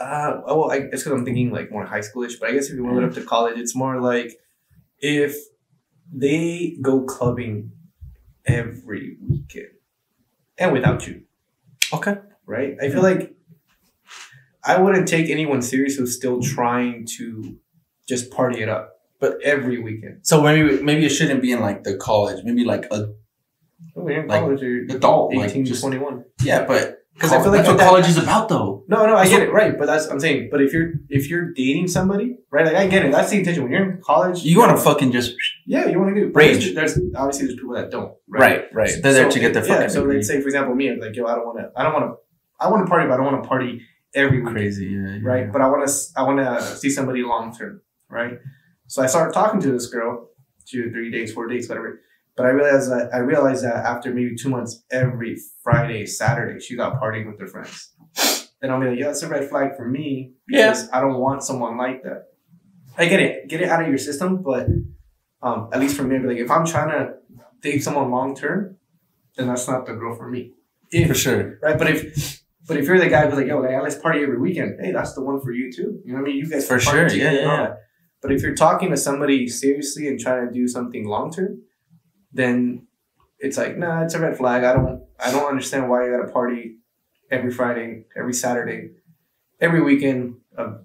[0.00, 2.68] Uh, oh, well, I guess because I'm thinking like more high schoolish, but I guess
[2.68, 4.32] if you move it up to college, it's more like
[4.98, 5.36] if
[6.12, 7.72] they go clubbing
[8.46, 9.68] every weekend
[10.58, 11.22] and without you,
[11.92, 12.16] Okay.
[12.46, 12.76] right?
[12.82, 13.34] I feel like
[14.64, 17.58] I wouldn't take anyone serious who's still trying to
[18.08, 20.20] just party it up, but every weekend.
[20.22, 22.42] So maybe maybe it shouldn't be in like the college.
[22.44, 23.12] Maybe like a
[23.96, 26.24] Oh, in Like, college, adult, 18 like to just 21.
[26.42, 28.84] yeah, but 'Cause I feel oh, like that's what that- college is about, though.
[28.88, 29.76] No, no, I So- get it, right?
[29.78, 30.48] But that's I'm saying.
[30.50, 32.64] But if you're if you're dating somebody, right?
[32.64, 33.12] Like I get it.
[33.12, 33.62] That's the intention.
[33.64, 35.34] When you're in college, You want to fucking just
[35.66, 36.30] yeah, you want to do.
[36.32, 36.74] Rage.
[36.74, 38.14] There's, there's obviously there's people that don't.
[38.28, 38.90] right, right.
[39.02, 39.74] They're there to get their yeah.
[39.74, 40.16] fucking So degree.
[40.16, 41.70] let's say for example, me, I'm like yo, I don't want to.
[41.76, 42.16] I don't want to.
[42.64, 43.80] I want to party, but I don't want to party
[44.14, 45.52] every crazy, yeah, yeah, right?
[45.52, 45.92] But I want to.
[46.16, 48.38] I want to see somebody long term, right?
[48.86, 50.30] So I started talking to this girl,
[50.66, 52.00] two, three days, four days, whatever.
[52.40, 56.74] But I realized that I realized that after maybe two months, every Friday, Saturday, she
[56.74, 57.92] got partying with her friends.
[58.60, 60.70] Then I'll be like, yeah, that's a red flag for me Yeah.
[60.70, 62.24] because I don't want someone like that.
[62.96, 64.66] I get it, get it out of your system, but
[65.42, 67.14] um, at least for me, like, if I'm trying to
[67.60, 68.76] date someone long term,
[69.36, 70.52] then that's not the girl for me.
[70.90, 71.58] If, for sure.
[71.62, 71.78] right?
[71.78, 74.78] But if but if you're the guy who's like, yo, like, let's party every weekend,
[74.80, 76.00] hey, that's the one for you too.
[76.04, 76.36] You know what I mean?
[76.36, 77.74] You guys For sure, together yeah, yeah.
[78.22, 81.62] But if you're talking to somebody seriously and trying to do something long term,
[82.32, 82.86] then
[83.38, 84.64] it's like, nah, it's a red flag.
[84.64, 86.76] I don't I don't understand why you got a party
[87.30, 88.90] every Friday, every Saturday,
[89.60, 90.82] every weekend of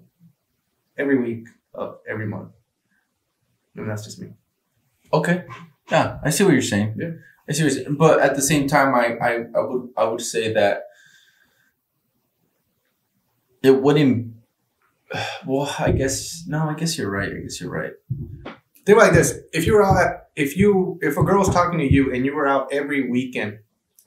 [0.96, 2.50] every week of every month.
[3.76, 4.32] And that's just me.
[5.12, 5.44] Okay.
[5.90, 6.96] Yeah, I see what you're saying.
[6.98, 7.10] Yeah.
[7.48, 7.96] I see what you're saying.
[7.96, 10.84] But at the same time, I, I, I would I would say that
[13.62, 14.34] it wouldn't.
[15.46, 16.68] Well, I guess no.
[16.68, 17.30] I guess you're right.
[17.30, 17.92] I guess you're right.
[18.86, 22.12] Think like this: if you were out, if you, if a girl's talking to you
[22.14, 23.58] and you were out every weekend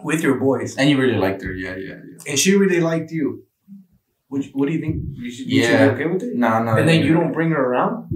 [0.02, 1.52] with your boys, And you really liked her.
[1.54, 2.30] Yeah, yeah, yeah.
[2.32, 3.44] and she really liked you,
[4.30, 4.96] would you, what do you think?
[5.12, 5.88] You should, you should Yeah.
[5.89, 6.36] be okay with it?
[6.36, 6.78] No, no.
[6.78, 7.13] and then right.
[7.13, 8.10] don't bring her around.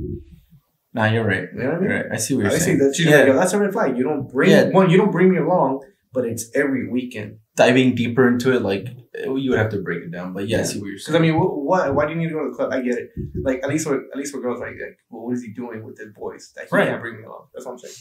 [0.94, 1.50] No, you're right.
[1.54, 1.90] You know what I mean?
[1.90, 2.12] You're right.
[2.14, 2.78] I see what I you're see saying.
[2.80, 3.24] that she's yeah.
[3.24, 3.98] like, that's a red flag.
[3.98, 4.70] You don't bring Yeah.
[4.70, 4.90] one.
[4.90, 5.82] You don't bring me along,
[6.14, 7.40] but it's every weekend.
[7.56, 10.34] Diving deeper into it, like eh, you would have to break it down.
[10.34, 11.14] But yeah, I see what you're saying.
[11.14, 11.16] Because.
[11.16, 11.94] I mean, what, what?
[11.96, 12.74] Why do you need to go to the club?
[12.74, 13.10] I get it.
[13.44, 15.84] Like at least, with, at least with girls, like, like, well, what is he doing
[15.84, 16.88] with his boys that he Right.
[16.88, 17.48] can't bring me along?
[17.54, 17.94] That's what I'm saying.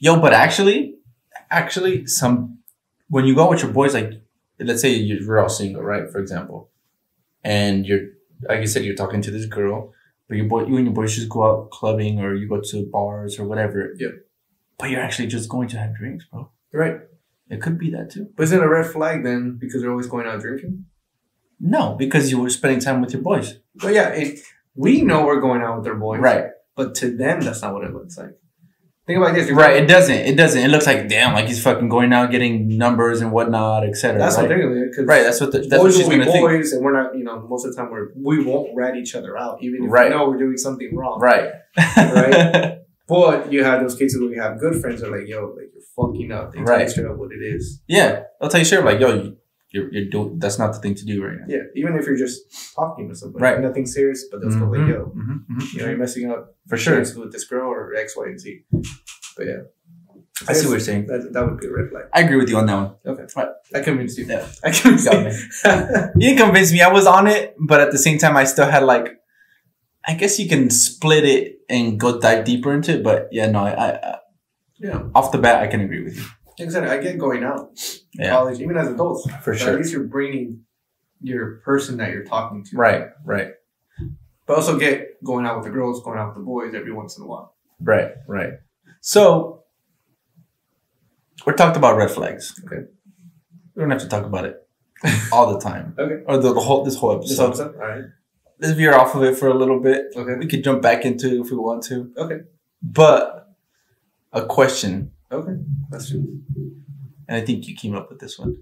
[0.00, 0.96] Yo, but actually,
[1.50, 2.58] actually, some
[3.08, 4.12] when you go out with your boys, like
[4.58, 6.08] let's say you're all single, right?
[6.10, 6.70] For example,
[7.42, 8.00] and you're
[8.48, 9.92] like you said, you're talking to this girl,
[10.28, 12.86] but your boy, you and your boys just go out clubbing or you go to
[12.90, 13.92] bars or whatever.
[13.98, 14.08] Yeah.
[14.78, 16.50] But you're actually just going to have drinks, bro.
[16.72, 17.00] Right.
[17.50, 18.28] It could be that too.
[18.36, 20.86] But is it a red flag then because they're always going out drinking?
[21.58, 23.58] No, because you were spending time with your boys.
[23.74, 24.38] But yeah, it,
[24.74, 26.44] we know we're going out with their boys, Right.
[26.76, 28.30] But to them, that's not what it looks like.
[29.06, 29.50] Think about this.
[29.50, 29.82] Right.
[29.82, 30.14] It doesn't.
[30.14, 30.62] It doesn't.
[30.62, 34.18] It looks like damn, like he's fucking going out getting numbers and whatnot, etc.
[34.18, 34.42] That's right?
[34.42, 34.90] what they're gonna do.
[34.94, 35.22] 'cause Right.
[35.24, 36.48] That's what the, that's what boys she's gonna think.
[36.48, 37.16] boys, and we're not.
[37.18, 39.90] You know, most of the time we're we won't rat each other out, even if
[39.90, 40.10] Right.
[40.10, 41.18] we know we're doing something wrong.
[41.20, 41.50] Right.
[41.96, 42.76] Right.
[43.10, 45.70] But you have those cases where you have good friends that are like, yo, like
[45.74, 46.52] you're fucking up.
[46.52, 46.90] They tell you Right.
[46.90, 47.82] straight up what it is.
[47.88, 49.36] Yeah, I'll tell you straight, up, like, yo, you-
[49.72, 51.44] you're, you're doing, that's not the thing to do right now.
[51.54, 52.40] Yeah, even if you're just
[52.74, 53.60] talking to somebody, Right.
[53.60, 56.76] Nothing serious, but they'll still like, yo, Mhm, mhm, you know, you're messing up For
[56.76, 56.98] sure.
[56.98, 58.64] with this girl or X, Y, and Z.
[59.36, 59.60] But yeah,
[60.48, 61.06] I see what you're saying.
[61.06, 62.04] That, that would be a red flag.
[62.12, 62.92] I agree with you on that one.
[63.06, 63.48] Okay, Right.
[63.74, 64.24] I convinced you.
[64.24, 64.44] Yeah.
[64.64, 65.70] I convinced you.
[66.16, 66.80] You didn't convince me.
[66.82, 69.19] I was on it, but at the same time, I still had like,
[70.06, 73.04] I guess you can split it and go dive deeper into it.
[73.04, 74.18] But yeah, no, I, I, I
[74.78, 76.24] yeah, off the bat, I can agree with you.
[76.58, 77.70] like I get going out,
[78.14, 79.28] Yeah, college, even as adults.
[79.42, 79.72] for sure.
[79.72, 80.64] At least you're bringing
[81.20, 82.76] your person that you're talking to.
[82.76, 83.52] Right, right,
[84.46, 87.16] But also get going out with the girls, going out with the boys every once
[87.18, 87.54] in a while.
[87.80, 88.54] right, right.
[89.02, 89.64] So
[91.46, 92.58] we're talked about red flags.
[92.66, 92.82] Okay.
[93.74, 94.56] We don't have to talk about it
[95.32, 95.94] all the time.
[95.98, 96.22] Okay.
[96.26, 97.74] Or the, the whole this whole Just episode.
[97.76, 98.04] All right.
[98.60, 100.06] Let's veer off of it for a little bit.
[100.14, 100.34] Okay.
[100.38, 102.12] We could jump back into it if we want to.
[102.16, 102.40] Okay.
[102.82, 103.48] But
[104.32, 105.52] a question, Okay.
[105.90, 106.44] Question.
[107.28, 108.56] and I think you came up with this one,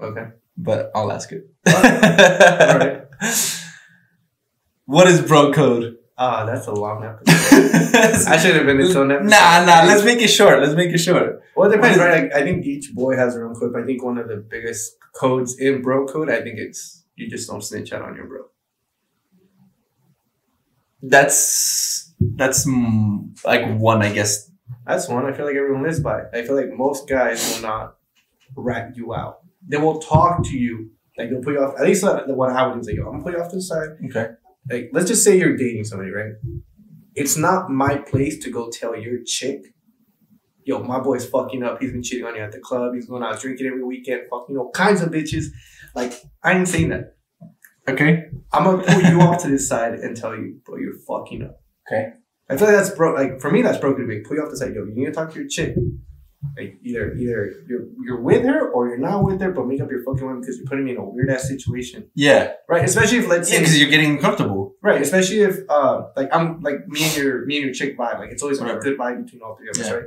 [0.00, 0.26] Okay.
[0.56, 1.44] but I'll ask it.
[1.66, 3.02] All right.
[4.86, 5.96] What is bro code?
[6.16, 8.28] Ah, that's a long episode.
[8.28, 9.30] I should have been its own episode.
[9.30, 9.84] Nah, nah.
[9.86, 10.60] Let's make it short.
[10.60, 11.40] Let's make it short.
[11.56, 12.22] Well, it depends, right?
[12.24, 13.72] Like, I think each boy has their own code.
[13.72, 17.28] But I think one of the biggest codes in bro code, I think it's you
[17.28, 18.42] just don't snitch out on your bro.
[21.06, 24.50] That's that's mm, like one, I guess.
[24.86, 26.22] That's one I feel like everyone lives by.
[26.32, 27.96] I feel like most guys will not
[28.56, 29.40] rat you out.
[29.66, 30.90] They will talk to you.
[31.16, 31.74] Like they'll put you off.
[31.78, 33.40] At least uh, the one I would do is like, yo, I'm gonna put you
[33.40, 33.88] off to the side.
[34.06, 34.34] Okay.
[34.70, 36.32] Like, let's just say you're dating somebody, right?
[37.14, 39.74] It's not my place to go tell your chick
[40.64, 41.80] yo, my boy's fucking up.
[41.80, 42.94] He's been cheating on you at the club.
[42.94, 45.46] He's going out drinking every weekend, fucking all kinds of bitches.
[45.94, 47.13] Like, I ain't saying that.
[47.88, 48.24] Okay.
[48.52, 51.60] I'm gonna pull you off to this side and tell you, bro, you're fucking up.
[51.86, 52.12] Okay.
[52.48, 53.16] I feel like that's broke.
[53.16, 54.24] Like for me, that's broken to big.
[54.24, 54.84] Pull you off the side, yo.
[54.84, 55.74] You need to talk to your chick.
[56.58, 59.90] Like either either you're you're with her or you're not with her, but make up
[59.90, 62.52] your fucking mind because you're putting me in a weird ass situation, Yeah.
[62.68, 62.84] right?
[62.84, 64.74] Especially if let's Yeah, say because you're getting uncomfortable.
[64.82, 68.18] right, especially if uh like I'm like me and your me and your chick vibe,
[68.18, 69.94] like it's always a good vibe between all three of us, Yeah.
[69.94, 70.04] right?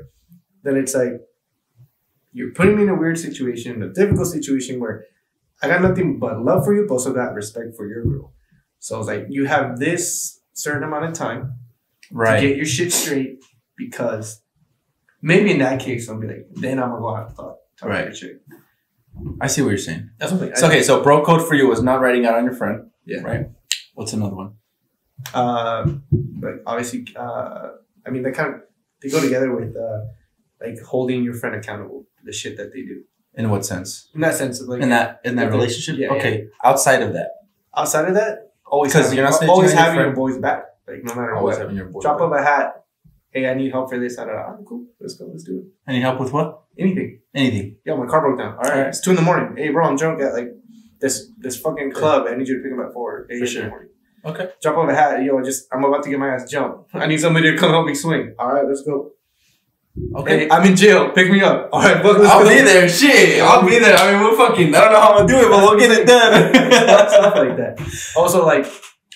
[0.62, 1.14] Then it's like
[2.34, 5.06] you're putting me in a weird situation, a difficult situation where
[5.62, 8.34] I got nothing but love for you, but also got respect for your girl.
[8.80, 11.56] So it's like you have this certain amount of time
[12.42, 13.40] to get your shit straight
[13.78, 14.42] because
[15.22, 17.90] maybe in that case I'll be like, then I'm gonna go have to talk, talk
[17.90, 18.14] Right.
[18.14, 18.38] chick.
[19.42, 20.12] I see what you're saying.
[20.20, 20.56] That's something.
[20.56, 22.92] So, okay, so bro code for you was not writing out on your friend.
[23.06, 23.22] Yeah.
[23.22, 23.48] Right.
[23.96, 24.54] What's another one?
[25.34, 27.70] Uh, but obviously, uh,
[28.06, 28.62] I mean, they kind of
[29.02, 30.02] they go together with uh,
[30.62, 33.04] like holding your friend accountable the shit that they do.
[33.38, 34.10] In what sense?
[34.16, 35.96] In that sense, of like In that in that relationship?
[36.00, 36.48] yeah, okay.
[36.64, 37.30] Outside of that.
[37.76, 40.62] outside of that, always 'Cause having, you're not always on your having your boys back,
[40.88, 41.62] like no matter Always what.
[41.62, 42.02] having your boy.
[42.02, 42.84] Drop up a hat.
[43.30, 44.16] Hey, I need help for this.
[44.16, 44.56] Da, da, da.
[44.68, 44.86] Cool.
[45.00, 45.26] Let's go.
[45.32, 45.66] Let's do it.
[45.92, 46.62] Any help with what?
[46.80, 47.20] Anything.
[47.36, 47.76] Anything.
[47.86, 48.54] Yo, my car broke down.
[48.54, 48.88] All right, Alright.
[48.88, 49.56] it's two in the morning.
[49.56, 50.50] Hey, bro, I'm drunk at like
[51.00, 52.26] this this fucking club.
[52.28, 53.28] I need you to pick him up at four.
[53.30, 53.64] eight in sure.
[53.64, 53.90] the morning.
[54.26, 54.50] Okay.
[54.64, 55.24] Drop off a hat.
[55.24, 56.90] Yo, just I'm about to get my ass jumped.
[56.96, 58.34] I need somebody to come help me swing.
[58.40, 59.12] All right, let's go.
[60.16, 60.40] Okay.
[60.40, 61.12] Hey, I'm in jail.
[61.12, 61.70] Pick me up.
[61.72, 62.88] All right, fuck, I'll be there.
[62.88, 63.42] Shit.
[63.42, 63.98] I'll be there.
[63.98, 64.74] I mean, we're fucking.
[64.74, 66.54] I don't know how I'm gonna do it, but we'll get it done.
[67.10, 68.14] Stuff like that.
[68.16, 68.66] Also, like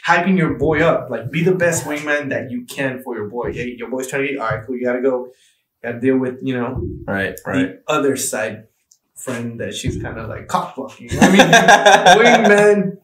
[0.06, 1.10] hyping your boy up.
[1.10, 3.54] Like, be the best wingman that you can for your boy.
[3.54, 4.38] Hey, your boy's trying to eat.
[4.38, 4.76] All right, cool.
[4.76, 5.32] You gotta go.
[5.84, 7.36] Gotta deal with you know right.
[7.44, 8.67] the other side
[9.15, 11.10] friend that she's kind of like cock blocking.
[11.20, 11.39] I mean,
[12.26, 12.98] wingman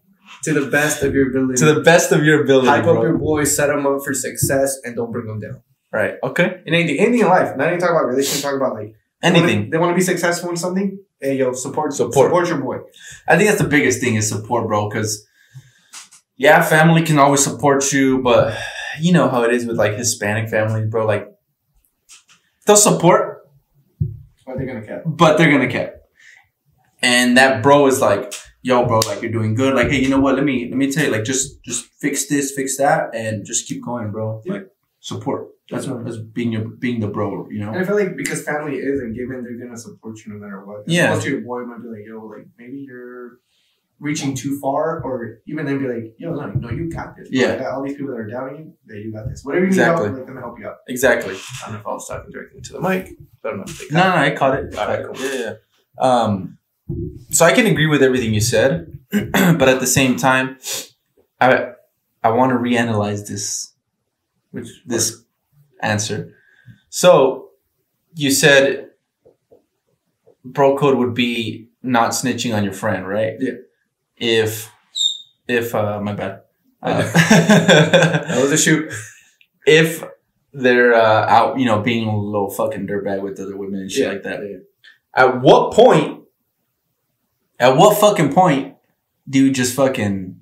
[0.44, 1.58] to the best of your ability.
[1.60, 2.98] To the best of your ability, hype bro.
[2.98, 5.62] up your boys, set them up for success, and don't bring them down.
[5.98, 6.16] Right.
[6.30, 6.62] Okay.
[6.66, 9.72] In anything, anything in life, not even talk about relationship, talk about like Anything.
[9.72, 11.00] They want to be successful in something.
[11.20, 12.28] Hey, yo, support, Support.
[12.28, 12.78] support your boy.
[13.28, 14.88] I think that's the biggest thing is support, bro.
[14.90, 15.26] Because
[16.36, 18.56] yeah, family can always support you, but
[19.02, 21.08] you know how it is with like Hispanic families, bro.
[21.08, 21.28] Like
[22.68, 23.48] they'll support,
[24.46, 25.02] What are they gonna care?
[25.06, 25.96] but they're gonna care.
[27.02, 29.74] And that bro is like, yo, bro, like you're doing good.
[29.74, 30.36] Like, hey, you know what?
[30.36, 33.68] Let me let me tell you, like, just just fix this, fix that, and just
[33.68, 34.44] keep going, bro.
[34.46, 34.68] Like
[35.00, 35.48] support.
[35.70, 37.70] That's what that's being your being the bro, you know.
[37.72, 40.64] And I feel like because family is and given, they're gonna support you no matter
[40.66, 40.88] what.
[40.88, 41.14] Yeah.
[41.16, 43.40] Of your boy might be like, yo, like maybe you're
[44.00, 47.28] reaching too far, or even then be like, yo, no, no, you got this.
[47.32, 47.58] Yeah.
[47.58, 49.44] Got all these people that are doubting you, that you got this.
[49.44, 50.08] Whatever you Exactly.
[50.08, 50.78] need help, let them help you out.
[50.88, 51.34] Exactly.
[51.36, 53.18] I don't know if I was talking directly to the mic.
[53.42, 54.76] but I don't know if they No, no, I caught it.
[54.78, 55.16] Alright, cool.
[55.18, 55.54] Yeah, yeah.
[56.00, 56.58] Um,
[57.32, 60.58] so I can agree with everything you said, but at the same time,
[61.42, 61.72] I
[62.24, 63.74] I want to reanalyze this.
[64.52, 65.24] Which this
[65.82, 66.34] answer.
[66.90, 67.50] So
[68.16, 68.90] you said
[70.44, 73.34] bro code would be not snitching on your friend, right?
[73.40, 73.52] Yeah.
[74.18, 74.72] If
[75.48, 76.42] if uh my bad.
[76.82, 78.92] Uh, that was a shoot.
[79.66, 80.04] if
[80.54, 84.06] they're uh, out, you know, being a little fucking dirtbag with other women and shit
[84.06, 84.12] Yeah.
[84.14, 84.66] like that.
[85.14, 86.24] At what point?
[87.60, 88.76] At what fucking point
[89.28, 90.40] do you just fucking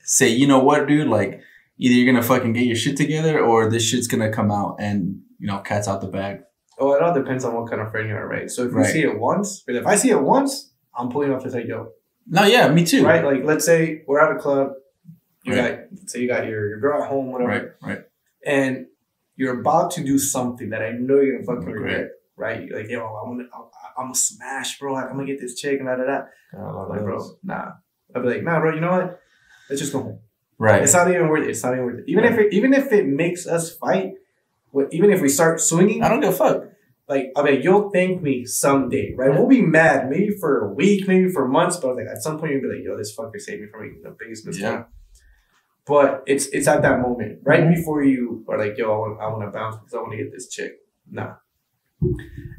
[0.00, 1.08] say, you know what, dude?
[1.08, 1.40] Like,
[1.78, 5.20] either you're gonna fucking get your shit together, or this shit's gonna come out and
[5.38, 6.40] you know, cat's out the bag.
[6.78, 8.50] Oh, it all depends on what kind of friend you are, right?
[8.50, 8.86] So if you Right.
[8.92, 11.88] see it once, but if I see it once, I'm pulling off to say, yo,
[12.26, 13.04] No, yeah, me too.
[13.04, 13.22] right?
[13.24, 14.72] Like let's say we're at a club,
[15.44, 15.76] you Right.
[15.76, 18.04] got let's say you got your, your girl at home, whatever, Right, right.
[18.46, 18.86] and
[19.36, 21.82] you're about to do something that I know you're gonna fucking Right.
[21.82, 22.64] regret, right?
[22.66, 23.48] You're like, yo, I'm gonna
[23.98, 24.96] I'm gonna smash, bro.
[24.96, 26.22] I'm gonna get this chick and da da da.
[26.56, 27.72] I'm like, bro, nah.
[28.14, 28.74] I'd be like, nah, bro.
[28.74, 29.20] You know what?
[29.68, 30.18] Let's just go home.
[30.58, 30.82] Right.
[30.82, 31.50] It's not even worth it.
[31.50, 32.04] It's not even worth it.
[32.08, 34.12] Even if it, even if it makes us fight,
[34.92, 36.64] even if we start swinging, I don't give a fuck.
[37.08, 39.30] like I mean, you'll thank me someday, right?
[39.30, 42.52] We'll be mad, maybe for a week, maybe for months, but like at some point
[42.52, 44.62] you'll be like, yo, this fucker saved me from making the biggest mistake.
[44.62, 44.84] Yeah.
[45.86, 47.74] But it's it's at that moment, right Mhm.
[47.74, 50.18] before you are like, yo, I want I want to bounce because I want to
[50.18, 50.72] get this chick.
[51.10, 51.34] Nah.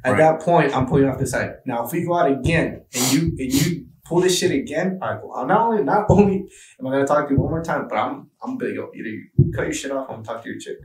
[0.03, 0.17] At Right.
[0.19, 1.55] that point, I'm pulling off the side.
[1.65, 5.19] Now, if we go out again and you and you pull this shit again, right,
[5.21, 6.47] oh, well, I'm not only not only
[6.79, 9.09] am I gonna talk to you one more time, but I'm I'm gonna yo, either
[9.09, 10.77] you cut your shit off, I'm gonna talk to your chick.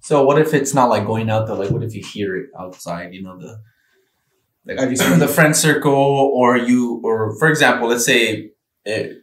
[0.00, 1.56] So what if it's not like going out there?
[1.56, 3.14] Like, what if you hear it outside?
[3.14, 3.60] You know, the
[4.64, 8.50] Like I just the friend circle, or you, or for example, let's say
[8.84, 9.17] it,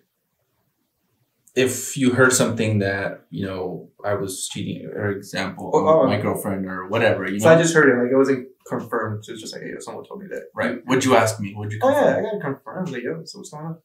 [1.56, 6.08] if you heard something that you know I was cheating, or example, Oh, oh.
[6.08, 7.30] my girlfriend or whatever.
[7.30, 9.24] You so know, I just heard it, like it wasn't confirmed.
[9.26, 10.44] So was just like, hey, someone told me that.
[10.54, 10.86] right?
[10.88, 11.54] Would you ask me?
[11.56, 11.80] Would you?
[11.82, 12.86] Oh yeah, I gotta confirm.
[12.86, 13.78] Like, yo, so what's going on?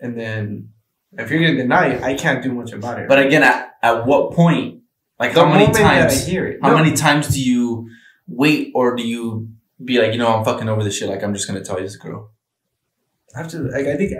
[0.00, 0.70] And then
[1.12, 3.08] if you're gonna deny it, I can't do much about it.
[3.08, 4.80] But again, at, at what point?
[5.18, 6.12] Like, the how many times?
[6.22, 7.88] I hear it, How no, many times do you
[8.26, 9.48] wait, or do you
[9.84, 11.08] be like, you know, I'm fucking over this shit.
[11.08, 12.30] Like I'm just gonna tell you this girl.
[13.36, 14.12] After like I think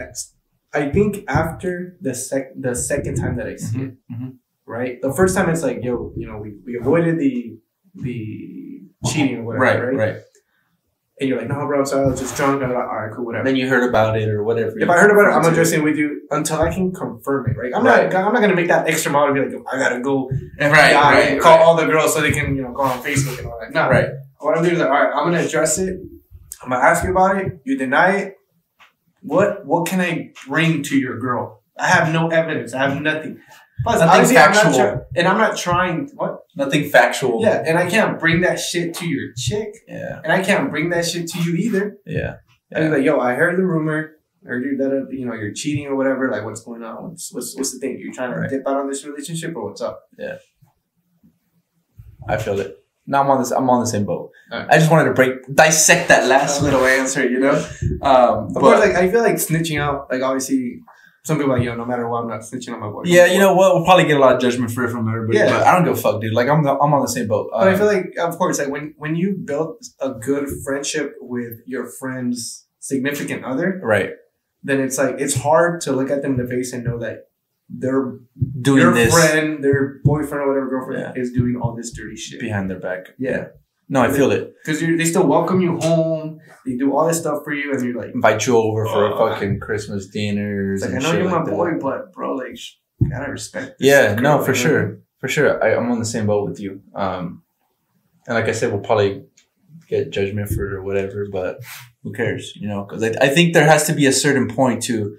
[0.75, 4.33] I think after the sec the second time that I see Mhm, it, mhm.
[4.67, 5.01] right?
[5.03, 7.59] The first time it's like, yo, you know, we, we avoided the
[7.95, 9.97] the cheating or whatever, Right, right?
[10.15, 10.17] right.
[11.21, 12.63] And you're like, no, bro, I'm sorry, I was just drunk.
[12.63, 13.45] I'm like, all right, cool, whatever.
[13.45, 14.73] Then you heard about it or whatever.
[14.77, 17.57] if I heard about it, I'm addressing it with you until I can confirm it,
[17.57, 17.71] right?
[17.77, 18.11] I'm Right.
[18.11, 20.71] not I'm not gonna make that extra mile to be like, I gotta go Right,
[20.71, 21.63] die right, and call right.
[21.65, 23.73] all the girls so they can, you know, go on Facebook and all that.
[23.73, 24.09] No, Right.
[24.41, 26.01] What I'm doing is like, all right, I'm gonna address it.
[26.63, 27.61] I'm gonna ask you about it.
[27.65, 28.37] You deny it.
[29.23, 31.63] What what can I bring to your girl?
[31.79, 32.75] I have no evidence.
[32.75, 33.41] I have nothing.
[33.85, 35.07] Plus, Nothing obviously, I'm not factual.
[35.17, 36.09] and I'm not trying.
[36.15, 36.41] What?
[36.55, 37.43] Nothing factual.
[37.43, 40.21] Yeah, and I can't bring that shit to your chick, Yeah.
[40.23, 41.97] and I can't bring that shit to you either.
[42.07, 42.37] Yeah.
[42.71, 44.13] And you're like, yo, I heard the rumor.
[44.45, 46.29] Or you that you know you're cheating or whatever.
[46.31, 47.11] Like, what's going on?
[47.11, 47.99] What's what's, what's the thing?
[48.01, 48.51] You're trying to Right.
[48.51, 50.01] dip out on this relationship, or what's up?
[50.19, 50.39] Yeah.
[52.29, 52.77] I feel it.
[53.07, 53.51] No, I'm on this.
[53.51, 54.31] I'm on the same boat.
[54.53, 54.69] Alright.
[54.71, 57.29] I just wanted to break, dissect that last little answer.
[57.29, 57.57] You know.
[58.03, 60.09] Um, Of but- course, like I feel like snitching out.
[60.11, 60.81] Like obviously,
[61.25, 63.03] some people are like yo, no matter what, I'm not snitching on my boy.
[63.07, 63.75] Yeah, you know what?
[63.75, 65.51] We'll probably get a lot of judgment for it from everybody, Yeah.
[65.51, 66.33] but I don't give a fuck, dude.
[66.33, 67.49] Like I'm, I'm on the same boat.
[67.53, 71.15] But I Um, feel like, of course, like when when you build a good friendship
[71.21, 74.11] with your friend's significant other, right,
[74.63, 77.17] then it's like it's hard to look at them in the face and know that
[77.75, 78.19] their
[78.61, 81.23] doing your this friend, their boyfriend or whatever girlfriend Yeah.
[81.23, 82.41] is doing all this dirty shit.
[82.41, 83.15] behind their back.
[83.19, 83.47] Yeah,
[83.89, 84.55] No, I feel it.
[84.65, 86.39] because they still welcome you home.
[86.67, 89.17] They do all this stuff for you, and you're like, Invite you over for a
[89.17, 90.83] fucking Christmas dinners.
[90.83, 91.51] like I know you're my that.
[91.51, 92.57] boy, but bro, like,
[93.11, 93.79] gotta respect.
[93.79, 95.63] this Yeah, no, for sure, for sure.
[95.65, 96.83] I, I'm on the same boat with you.
[96.95, 97.43] Um,
[98.27, 99.25] and like I said, we'll probably
[99.89, 101.59] get judgment for it or whatever, but
[102.03, 102.85] who cares, you know?
[102.85, 105.17] Because I, I think there has to be a certain point to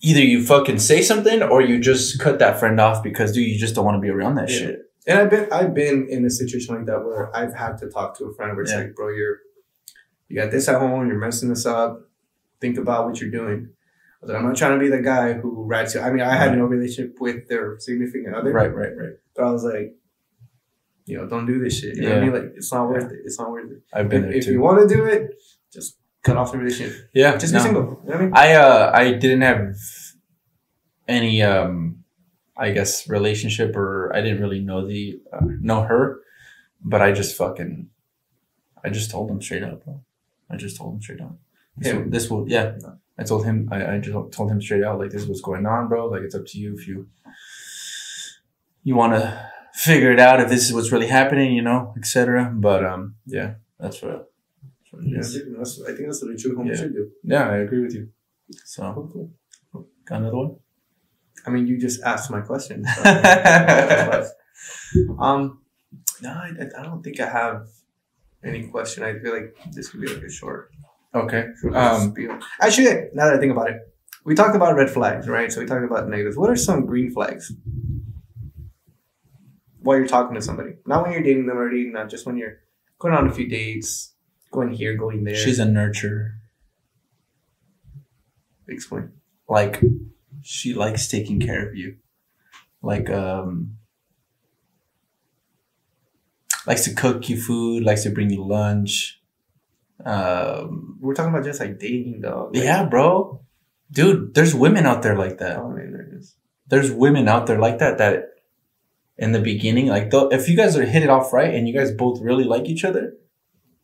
[0.00, 3.58] either you fucking say something or you just cut that friend off because dude, you
[3.58, 4.58] just don't want to be around that Yeah.
[4.58, 4.80] shit.
[5.06, 8.16] And I've been I've been in a situation like that where I've had to talk
[8.18, 8.78] to a friend where it's Yeah.
[8.78, 9.38] like, bro, you're
[10.28, 12.08] you got this at home, you're messing this up.
[12.60, 13.68] Think about what you're doing.
[13.70, 16.00] I was like, I'm not trying to be the guy who rats you.
[16.02, 16.58] I mean, I had Right.
[16.58, 18.52] no relationship with their significant other.
[18.52, 19.14] Right, right, right.
[19.34, 19.96] But I was like,
[21.06, 21.96] you know, don't do this shit.
[21.96, 22.32] You know what I mean?
[22.34, 23.20] Like it's not worth it.
[23.24, 23.78] It's not worth it.
[23.92, 24.52] I've been If, there if too.
[24.52, 25.30] you want to do it,
[25.72, 27.10] just cut off the relationship.
[27.14, 27.58] yeah, Just no.
[27.58, 27.82] be single.
[27.82, 28.32] You know what I mean?
[28.34, 29.74] I uh I didn't have
[31.08, 32.04] any um
[32.56, 36.20] I guess relationship or I didn't really know the uh, know her,
[36.82, 37.88] but I just fucking
[38.84, 39.84] I just told him straight up.
[39.84, 40.02] Bro.
[40.50, 41.36] I just told him straight up.
[41.76, 42.72] This, this will yeah.
[43.18, 45.66] I told him I, I just told him straight out like this is what's going
[45.66, 46.06] on, bro.
[46.06, 47.08] Like it's up to you if you
[48.82, 52.52] you want to figure it out if this is what's really happening, you know, etc.
[52.54, 54.29] But um yeah, that's what.
[54.92, 55.34] That's what it Yeah, is.
[55.34, 56.74] dude, that's, I think that's what a true homie Yeah.
[56.76, 57.10] should do.
[57.24, 58.08] Yeah, I agree with you.
[58.64, 59.30] So, Cool,
[59.72, 59.88] cool.
[60.04, 60.56] got another one?
[61.46, 62.84] I mean, you just asked my question.
[62.84, 63.02] so-
[65.18, 65.60] um,
[66.22, 67.66] no, I, I don't think I have
[68.44, 69.04] any question.
[69.04, 70.70] I feel like this could be like a short,
[71.14, 71.46] Okay.
[71.60, 72.38] short Um, spiel.
[72.60, 73.76] Actually, now that I think about it,
[74.24, 75.50] we talked about red flags, right?
[75.50, 76.36] So we talked about negatives.
[76.36, 77.52] What are some green flags?
[79.82, 82.58] While you're talking to somebody, not when you're dating them already, not just when you're
[82.98, 84.09] going on a few dates,
[84.50, 85.34] going here, going there.
[85.34, 86.32] She's a nurturer.
[88.68, 89.12] explain.
[89.48, 89.82] Like,
[90.42, 91.96] she likes taking care of you.
[92.82, 93.76] Like, um,
[96.66, 99.20] likes to cook you food, likes to bring you lunch.
[100.04, 102.50] Um, We're talking about just like dating, though.
[102.52, 103.42] Like, yeah, bro.
[103.90, 105.58] Dude, there's women out there like that.
[105.58, 106.20] Oh man, there.
[106.68, 108.28] There's women out there like that that
[109.18, 111.74] in the beginning, like, though, if you guys are hit it off right and you
[111.74, 113.14] guys both really like each other,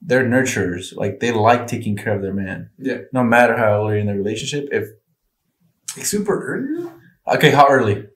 [0.00, 0.94] they're nurturers.
[0.94, 2.70] Like, they like taking care of their man.
[2.78, 2.98] Yeah.
[3.12, 4.68] No matter how early in the relationship.
[4.72, 4.88] If
[5.96, 6.90] Like super early.
[7.28, 8.06] Okay, how early?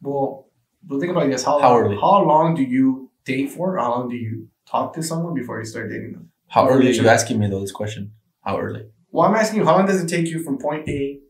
[0.00, 0.48] Well,
[0.82, 1.96] but think about this: how How long, early?
[1.96, 3.76] how long do you date for?
[3.76, 6.30] How long do you talk to someone before you start dating them?
[6.48, 7.60] How early are you asking me though?
[7.60, 8.12] This question.
[8.42, 8.86] How early?
[9.10, 11.20] Well, I'm asking you, how long does it take you from point A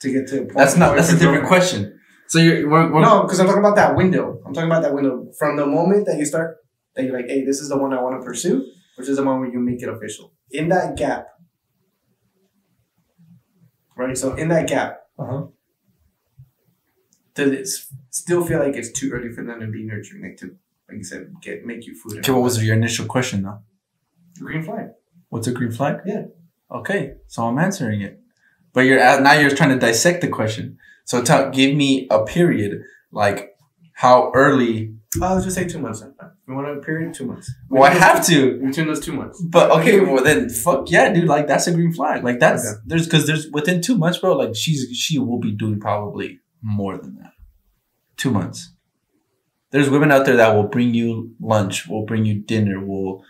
[0.00, 0.96] to get to point That's not.
[0.96, 1.98] That's a different question.
[2.28, 2.68] So you're.
[2.68, 4.40] We're, we're, No, because I'm talking about that window.
[4.44, 6.56] I'm talking about that window from the moment that you start
[6.94, 9.22] that you're like, hey, this is the one I want to pursue, which is the
[9.24, 10.32] moment where you make it official.
[10.50, 11.26] In that gap,
[13.96, 14.16] right?
[14.16, 15.46] So in that gap, Uh-huh.
[17.34, 17.68] does it
[18.10, 20.46] still feel like it's too early for them to be nurturing, like to,
[20.88, 22.18] like you said, get make you food?
[22.18, 23.58] Okay, what was your initial question though?
[24.38, 24.88] green flag?
[25.30, 26.00] What's a green flag?
[26.04, 26.24] Yeah.
[26.70, 28.20] Okay, so I'm answering it,
[28.72, 30.78] but you're at, now you're trying to dissect the question.
[31.04, 32.82] So tell, give me a period,
[33.12, 33.56] like
[33.92, 34.94] how early.
[35.22, 36.00] Oh, let's just say two months.
[36.00, 36.14] then.
[36.48, 37.12] You want a period?
[37.12, 37.52] Two months.
[37.68, 38.60] Well, I have to.
[38.60, 39.42] Between those two months.
[39.42, 41.26] But okay, well then, fuck yeah, dude.
[41.26, 42.22] Like that's a green flag.
[42.22, 42.80] Like that's Okay.
[42.86, 44.36] there's because there's within two months, bro.
[44.36, 47.32] Like she's she will be doing probably more than that.
[48.16, 48.72] Two months.
[49.72, 53.24] there's women out there that will bring you lunch, will bring you dinner, will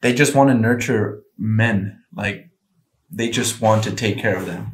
[0.00, 2.00] they just want to nurture men.
[2.14, 2.50] Like
[3.10, 4.72] they just want to take care of them.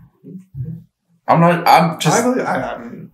[1.27, 3.11] I'm not I'm just I believe, I, I mean,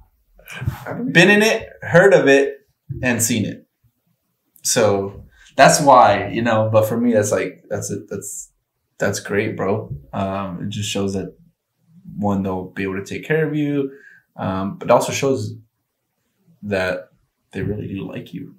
[0.86, 2.58] I believe been in it, heard of it,
[3.02, 3.66] and seen it.
[4.68, 5.24] So
[5.56, 8.52] that's why, you know, but for me that's like that's it that's
[8.98, 9.90] that's great, bro.
[10.12, 11.34] Um it just shows that
[12.16, 13.90] one they'll be able to take care of you.
[14.36, 15.54] Um, but also shows
[16.62, 17.08] that
[17.52, 18.54] they really do like you.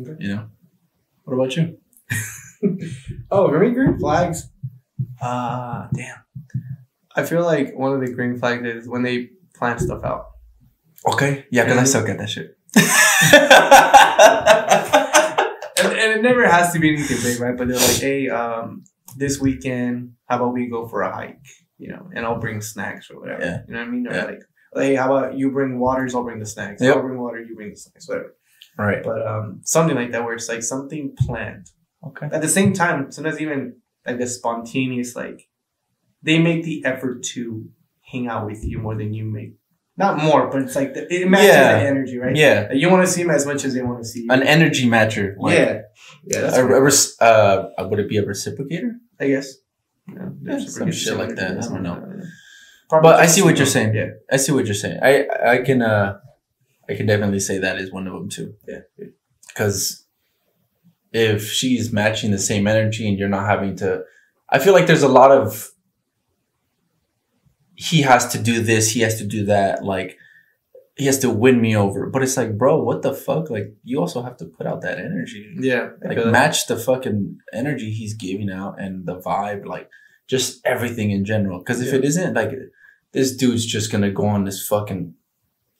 [0.00, 0.16] Okay.
[0.20, 0.46] You know?
[1.24, 1.78] What about you?
[3.30, 4.50] Oh, me, green flags.
[5.22, 6.16] Ah, damn.
[7.14, 10.30] I feel like one of the green flags is when they plan stuff out.
[11.06, 11.46] Okay.
[11.52, 12.58] Yeah, because I still get that shit.
[15.80, 17.56] And, and it never has to be anything big, right?
[17.56, 18.82] But they're like, hey, um,
[19.16, 21.38] this weekend, how about we go for a hike?
[21.78, 23.42] You know, and I'll bring snacks or whatever.
[23.44, 23.58] Yeah.
[23.68, 24.06] You know what I mean?
[24.08, 24.24] Or Yeah.
[24.24, 24.40] like,
[24.74, 26.82] hey, how about you bring waters, I'll bring the snacks.
[26.82, 26.96] Yep.
[26.96, 28.34] I'll bring water, you bring the snacks, whatever.
[28.76, 29.04] right.
[29.04, 31.70] But um, something like that where it's like something planned.
[32.04, 32.26] Okay.
[32.32, 35.48] At the same time, sometimes even like the spontaneous, like
[36.24, 37.68] they make the effort to
[38.10, 39.54] hang out with you more than you make.
[39.98, 41.80] Not more, but it's like the, it matches Yeah.
[41.80, 42.36] the energy, right?
[42.36, 42.66] Yeah.
[42.70, 44.28] Like, you want to see them as much as they want to see you.
[44.30, 45.34] An energy matcher.
[45.36, 45.72] Like, yeah,
[46.24, 46.78] yeah, that's A, right.
[46.78, 48.92] a res- uh, would it be a reciprocator?
[49.18, 49.48] I guess.
[50.08, 51.58] Yeah, Yeah, some shit like that.
[51.58, 51.98] I don't know.
[52.88, 53.94] Probably But I see what you you're saying.
[53.94, 55.00] Yeah, I see what you're saying.
[55.02, 56.18] I I can uh
[56.88, 58.54] I can definitely say that is one of them too.
[58.66, 58.82] yeah.
[59.48, 60.06] Because
[61.12, 64.04] if she's matching the same energy and you're not having to,
[64.48, 65.70] I feel like there's a lot of
[67.80, 70.18] he has to do this, he has to do that, like
[70.96, 72.06] he has to win me over.
[72.10, 73.50] But it's like, bro, what the fuck?
[73.50, 75.54] Like you also have to put out that energy.
[75.60, 79.88] Yeah, Like match the fucking energy he's giving out and the vibe, like
[80.26, 81.60] just everything in general.
[81.60, 81.98] Because if Yeah.
[82.00, 82.50] it isn't, like
[83.12, 85.14] this dude's just gonna go on this fucking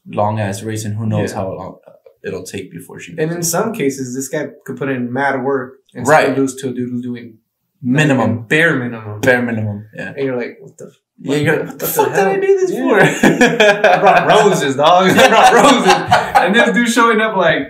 [0.07, 1.37] long ass race, and who knows Yeah.
[1.39, 1.93] how long uh,
[2.23, 3.11] it'll take before she.
[3.19, 3.43] And in it.
[3.57, 6.27] some cases, this guy could put in mad work and Right.
[6.27, 7.39] still lose to a dude who's doing
[7.83, 9.21] minimum, bare minimum.
[9.21, 10.13] bare minimum, yeah.
[10.17, 10.87] And you're like, what the?
[10.87, 12.89] f- Yeah, you're what what the the fuck did I do this Yeah.
[12.89, 13.87] for?
[13.89, 15.11] I brought roses, dog.
[15.17, 15.93] I brought roses.
[16.39, 17.63] And this dude showing up like,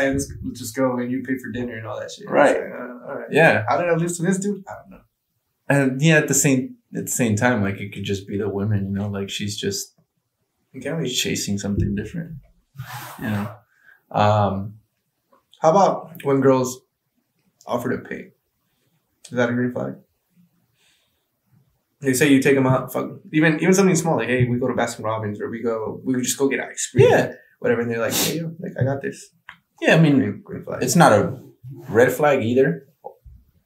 [0.00, 0.14] and
[0.44, 2.28] let's just go and you pay for dinner and all that shit.
[2.28, 2.56] Right.
[2.60, 3.28] Like, uh, all right.
[3.30, 4.64] Yeah, How did I lose to this dude?
[4.68, 5.00] I don't know.
[5.68, 8.48] and yeah, at the same at the same time, like it could just be the
[8.48, 9.94] women, you know, like she's just
[10.74, 11.08] we?
[11.08, 12.32] chasing something different,
[13.20, 13.50] you know.
[14.10, 14.74] Um,
[15.62, 16.80] How about when girls
[17.66, 18.32] offer to pay?
[19.30, 19.94] Is that a green flag?
[22.00, 24.68] They say you take them out, fuck, even even something small like, hey, we go
[24.68, 27.90] to Baskin Robbins or we go, we just go get ice cream, yeah, whatever, and
[27.90, 29.30] they're like, hey, yo, like I got this.
[29.80, 29.94] yeah.
[29.96, 30.82] I mean, Green, green flag.
[30.82, 31.40] it's not a
[31.88, 32.86] red flag either.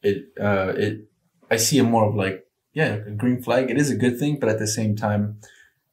[0.03, 1.09] It uh it
[1.51, 3.69] I see it more of like yeah a green flag.
[3.69, 5.41] It is a good thing, but at the same time,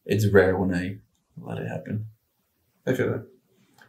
[0.06, 1.00] it's rare when I
[1.42, 2.06] let it happen.
[2.86, 3.26] I feel that,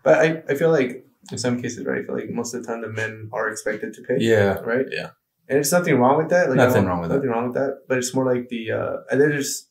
[0.03, 2.01] but I, I feel like in some cases, right?
[2.01, 4.87] I feel like most of the time the men are expected to pay, Yeah, right?
[4.91, 5.11] Yeah.
[5.49, 6.49] And there's nothing wrong with that.
[6.49, 7.17] Like, Nothing wrong with that.
[7.17, 7.83] nothing wrong with that.
[7.89, 9.67] But it's more like the uh, and then there's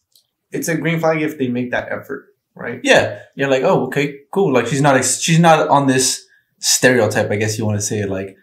[0.52, 2.80] it's a green flag if they make that effort, right?
[2.84, 3.20] yeah.
[3.36, 4.54] You're like oh okay cool.
[4.54, 6.26] Like she's not ex- she's not on this
[6.60, 7.30] stereotype.
[7.32, 8.36] I guess you want to say like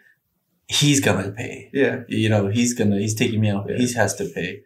[0.67, 1.69] he's gonna pay.
[1.73, 2.01] Yeah.
[2.07, 3.65] You know he's gonna he's taking me out.
[3.69, 3.77] Yeah.
[3.77, 4.61] He has to pay.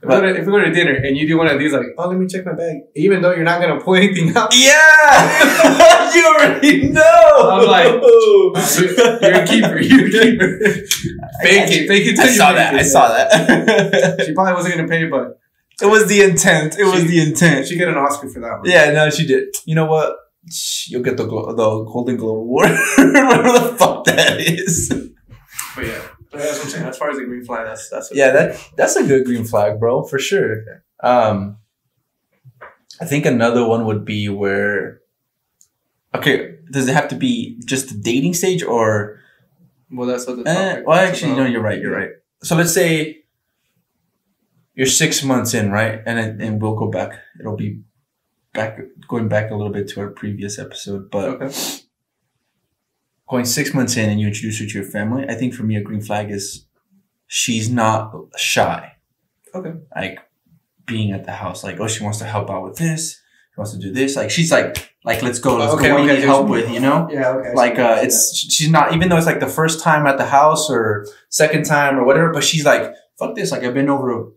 [0.00, 1.72] If we, go to, if we go to dinner and you do one of these,
[1.72, 4.54] like, oh, let me check my bag, even though you're not gonna pull anything out,
[4.54, 7.32] Yeah, you already know.
[7.40, 7.86] I'm like,
[9.22, 9.80] you're, a keeper.
[9.80, 10.58] You're a keeper.
[11.42, 12.18] fake it, fake it.
[12.18, 12.74] I you saw that.
[12.74, 14.22] I saw that.
[14.24, 15.40] She probably wasn't gonna pay, but
[15.82, 16.78] it was the intent.
[16.78, 17.66] It was the intent.
[17.66, 18.70] she get an Oscar for that one.
[18.70, 19.54] Yeah, no, she did.
[19.64, 20.16] You know what?
[20.86, 24.88] You'll get the the Golden Globe Award, whatever the fuck that is.
[25.74, 26.86] But yeah, but that's what I'm saying.
[26.86, 29.44] As far as the green flag, that's that's what Yeah, that that's a good green
[29.44, 30.82] flag, bro, for sure.
[31.02, 31.58] Um,
[33.00, 35.00] I think another one would be where.
[36.14, 39.20] Okay, does it have to be just the dating stage, or?
[39.90, 41.80] Well, that's what the Eh, well, actually, no, you're right.
[41.80, 42.10] You're right.
[42.42, 43.24] So let's say
[44.74, 46.00] you're six months in, right?
[46.06, 47.18] And it- and we'll go back.
[47.40, 47.80] It'll be
[48.54, 51.50] back going back a little bit to our previous episode, but Okay.
[53.28, 55.76] Going six months in and you introduce her to your family, I think for me
[55.76, 56.66] a green flag is
[57.26, 58.92] she's not shy.
[59.54, 59.72] Okay.
[59.94, 60.18] Like
[60.86, 63.12] being at the house, like oh she wants to help out with this,
[63.54, 64.16] she wants to do this.
[64.16, 65.94] Like she's like like let's go, let's Okay, go.
[65.94, 66.70] What okay, need help with?
[66.70, 67.30] You know Yeah.
[67.30, 67.52] Okay.
[67.54, 70.70] like uh it's she's not even though it's like the first time at the house
[70.70, 74.32] or second time or whatever but she's like fuck this like i've been over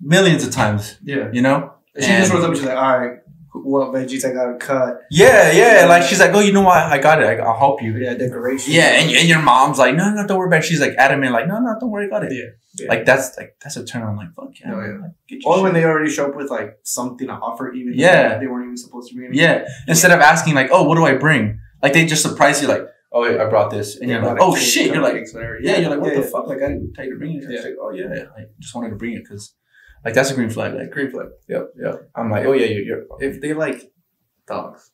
[0.00, 1.28] millions of times yeah.
[1.32, 3.18] you know She just And- rolls up and she's like, all right,
[3.54, 5.00] what veggies I gotta cut?
[5.10, 7.96] yeah yeah like she's like oh you know what i got it i'll help you
[7.98, 8.72] Yeah, decoration.
[8.72, 11.32] yeah and, and your mom's like no no don't worry about it she's like adamant
[11.32, 12.44] like no no don't worry about it Yeah.
[12.78, 12.88] yeah.
[12.88, 14.98] like that's like that's a turn on like fuck yeah, Oh, yeah.
[15.02, 18.38] Like, Or when they already show up with like something to offer, even Yeah.
[18.38, 19.26] they weren't even supposed to bring.
[19.28, 19.44] anything.
[19.44, 22.68] yeah instead of asking like oh what do i bring Like they just surprise you,
[22.68, 22.84] like,
[23.14, 25.26] oh, I brought this, and you're like, oh shit, you're like,
[25.60, 26.32] yeah, you're like, what Yeah, the yeah.
[26.32, 26.46] fuck?
[26.46, 27.44] Like I didn't tell you to bring it.
[27.50, 27.60] Yeah.
[27.66, 29.44] like, oh yeah, I just wanted to bring it because,
[30.04, 30.74] like, that's a green flag.
[30.74, 31.28] Like, green flag.
[31.48, 32.10] yep, yep.
[32.14, 32.84] I'm like, oh yeah, you're.
[32.84, 33.92] you're If they like
[34.46, 34.90] dogs,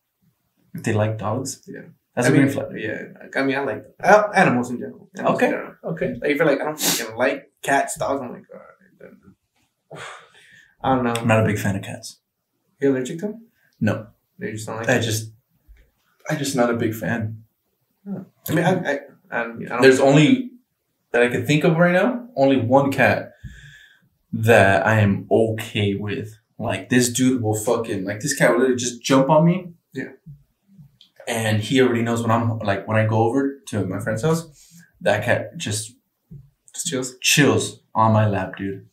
[0.74, 1.80] if they like dogs, Yeah.
[2.14, 2.68] that's I a mean, green flag.
[2.76, 5.08] Yeah, like, I mean, I like uh, animals in general.
[5.16, 5.46] Animals Okay.
[5.46, 5.74] in general.
[5.84, 6.14] Okay.
[6.20, 8.20] Like if you're like, I don't fucking like cats, dogs.
[8.22, 10.02] I'm like, right.
[10.82, 11.12] I don't know.
[11.14, 12.20] I'm not a big fan of cats.
[12.80, 13.46] You allergic to them?
[13.80, 14.06] No.
[14.38, 14.88] They just don't like.
[14.88, 15.02] I them?
[15.02, 15.32] just,
[16.30, 17.42] I just not a big fan.
[18.06, 18.98] I mean, I, I, I,
[19.30, 19.82] I don't.
[19.82, 20.52] There's only
[21.12, 22.28] that I can think of right now.
[22.36, 23.27] Only one cat
[24.32, 26.38] that I am okay with.
[26.58, 29.72] Like this dude will fucking like this cat will literally just jump on me.
[29.92, 30.12] Yeah.
[31.26, 34.72] And he already knows when I'm like when I go over to my friend's house,
[35.00, 35.94] that cat just
[36.74, 37.16] just chills.
[37.20, 38.86] chills on my lap, dude.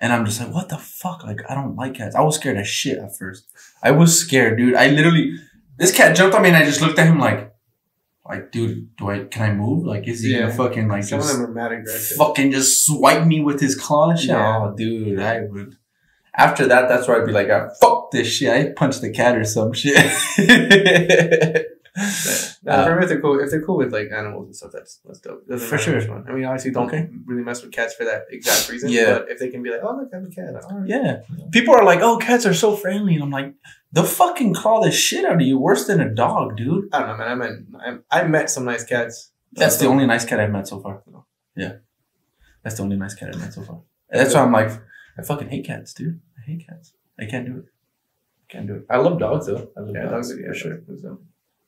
[0.00, 1.24] And I'm just like, what the fuck?
[1.24, 2.14] Like, I don't like cats.
[2.14, 3.46] I was scared as shit at first.
[3.82, 4.74] I was scared, dude.
[4.76, 5.36] I literally,
[5.76, 7.52] this cat jumped on me and I just looked at him like,
[8.28, 9.84] like, dude, do I, can I move?
[9.86, 10.40] Like, is he Yeah.
[10.42, 12.16] gonna fucking like Some just of them are mad aggressive.
[12.18, 14.24] fucking just swipe me with his claws?
[14.24, 14.58] Yeah.
[14.70, 15.76] Oh, dude, I would.
[16.36, 18.50] After that, that's where I'd be like, ah, fuck this shit.
[18.52, 19.96] I punch the cat or some shit.
[22.62, 24.70] Now, Uh, for me, if they're cool, if they're cool with like animals and stuff,
[24.72, 25.46] that's that's dope.
[25.48, 26.00] Doesn't For sure.
[26.08, 26.24] one.
[26.28, 27.08] I mean, obviously, don't Okay.
[27.26, 28.90] really mess with cats for that exact reason.
[28.90, 29.18] Yeah.
[29.18, 30.54] But if they can be like, oh look, I have a cat.
[30.70, 30.88] All right.
[30.88, 31.22] Yeah.
[31.52, 33.14] People are like, oh, cats are so friendly.
[33.14, 33.54] And I'm like,
[33.92, 36.88] they'll fucking claw the shit out of you worse than a dog, dude.
[36.92, 37.28] I don't know, man.
[37.28, 37.52] I met
[38.12, 39.32] I, I met some nice cats.
[39.52, 41.02] That's the only nice cat I've met so far.
[41.56, 41.72] Yeah.
[42.62, 43.80] That's the only nice cat I've met so far.
[44.10, 44.70] And that's why I'm like,
[45.18, 46.20] I fucking hate cats, dude.
[46.38, 46.92] I hate cats.
[47.18, 47.64] I can't do it.
[48.48, 48.86] Can't do it.
[48.88, 49.68] I love dogs though.
[49.76, 50.78] I love Yeah, dogs, dogs, yeah, for sure.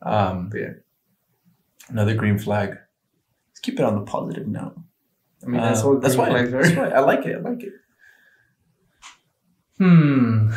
[0.02, 0.72] Um, But yeah,
[1.88, 2.70] another green flag.
[3.50, 4.76] Let's keep it on the positive note.
[5.42, 6.30] I mean, that's what that's why.
[6.30, 6.46] are.
[6.46, 7.36] That's why I like it.
[7.36, 7.72] I like it.
[9.78, 10.52] Hmm.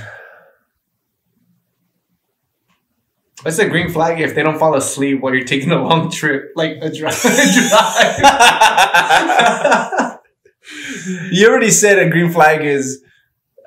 [3.44, 6.52] What's a green flag if they don't fall asleep while you're taking a long trip,
[6.56, 7.22] like a drive?
[7.22, 7.34] drive.
[11.32, 13.04] you already said a green flag is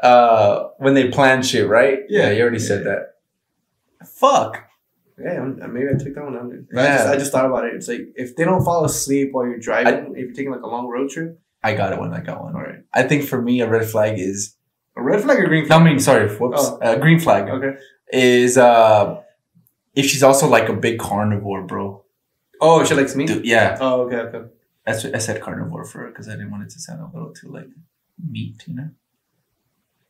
[0.03, 2.01] uh when they plan shit, right?
[2.09, 2.31] Yeah.
[2.31, 3.17] you already said that.
[4.07, 4.66] Fuck.
[5.19, 6.51] Yeah, I'm, maybe I took that one down.
[6.51, 6.67] dude.
[6.77, 7.75] I, just, I just thought about it.
[7.75, 10.67] It's like if they don't fall asleep while you're driving, if you're taking like a
[10.69, 12.13] long road trip, I got it one.
[12.13, 12.55] I got one.
[12.55, 12.81] all right.
[12.93, 14.57] I think for me, a red flag is.
[14.97, 15.81] A red flag or green No, flag?
[15.81, 16.29] I mean, sorry.
[16.29, 16.59] Whoops.
[16.61, 16.79] Oh.
[16.81, 17.79] Uh, green flag Okay.
[18.13, 19.21] is uh
[19.95, 22.05] if she's also like a big carnivore, bro.
[22.61, 23.27] Oh, she likes me.
[23.27, 24.49] Dude, yeah, Oh, okay, okay.
[24.87, 27.11] that's what I said carnivore for her because I didn't want it to sound a
[27.17, 27.69] little too like
[28.31, 28.91] meat, you know.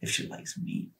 [0.01, 0.91] If she likes meat.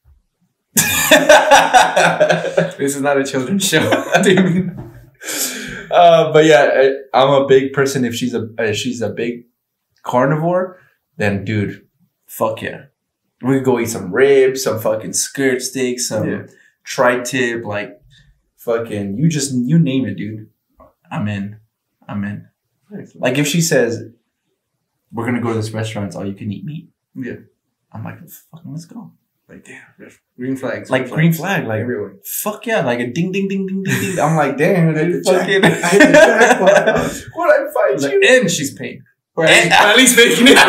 [2.79, 3.81] This is not a children's show.
[5.91, 8.05] uh, but yeah, I, I'm a big person.
[8.05, 9.47] If she's a if she's a big
[10.03, 10.79] carnivore,
[11.17, 11.87] then dude,
[12.27, 12.87] fuck yeah,
[13.43, 16.43] we could go eat some ribs, some fucking skirt steak, some Yeah.
[16.85, 17.99] tri-tip, like
[18.57, 20.51] fucking you just you name it, dude.
[21.11, 21.59] I'm in.
[22.07, 22.49] I'm in.
[23.15, 24.03] Like if she says
[25.13, 26.91] we're gonna go to this restaurant, it's all you can eat meat.
[27.15, 27.37] Yeah.
[27.93, 29.13] I'm like, fucking let's go.
[29.49, 29.83] Like damn,
[30.37, 30.91] green flags.
[30.91, 32.17] Like green flag, like everywhere.
[32.25, 34.19] fuck yeah, like a ding ding ding ding ding ding.
[34.19, 35.65] I'm like, damn, I hit dude, the jack- fucking.
[35.65, 37.23] I hit the jackpot.
[37.35, 38.21] What I find Like, you?
[38.41, 39.03] and she's paying.
[39.37, 40.63] Or at, And- least, at least making it.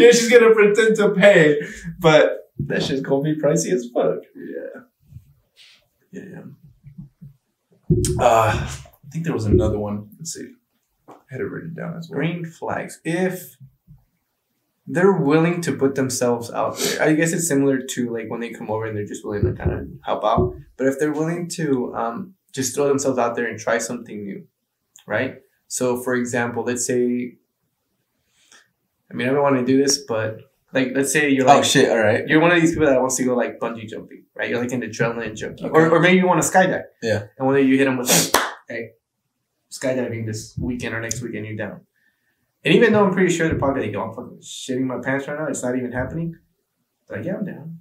[0.00, 1.60] yeah, she's gonna pretend to pay,
[1.98, 4.18] but that shit's gonna be pricey as fuck.
[4.34, 4.82] yeah.
[6.10, 6.42] Yeah, yeah.
[8.18, 8.68] Uh, I
[9.12, 10.08] think there was another one.
[10.18, 10.50] Let's see.
[11.08, 12.18] I had it written down as well.
[12.18, 12.98] Green flags.
[13.04, 13.56] If
[14.90, 18.50] they're willing to put themselves out there, I guess it's similar to like when they
[18.50, 20.54] come over and they're just willing to kind of help out.
[20.76, 24.44] But if they're willing to um, just throw themselves out there and try something new,
[25.06, 25.36] right?
[25.66, 27.34] So, for example, let's say,
[29.10, 30.38] I mean, I don't want to do this, but
[30.72, 31.90] like, let's say you're like, oh shit!
[31.90, 32.26] All right.
[32.26, 34.48] you're one of these people that wants to go like bungee jumping, right?
[34.50, 35.72] You're like an adrenaline junkie, Okay.
[35.78, 36.84] or, or maybe you want to skydive.
[37.02, 37.24] Yeah.
[37.38, 38.90] And one day you hit them with like, hey,
[39.70, 41.80] skydiving this weekend or next weekend, you're down.
[42.64, 45.28] And even though I'm pretty sure they're probably like, yo, I'm fucking shitting my pants
[45.28, 46.34] right now, it's not even happening.
[47.08, 47.78] They're like, yeah, I'm down.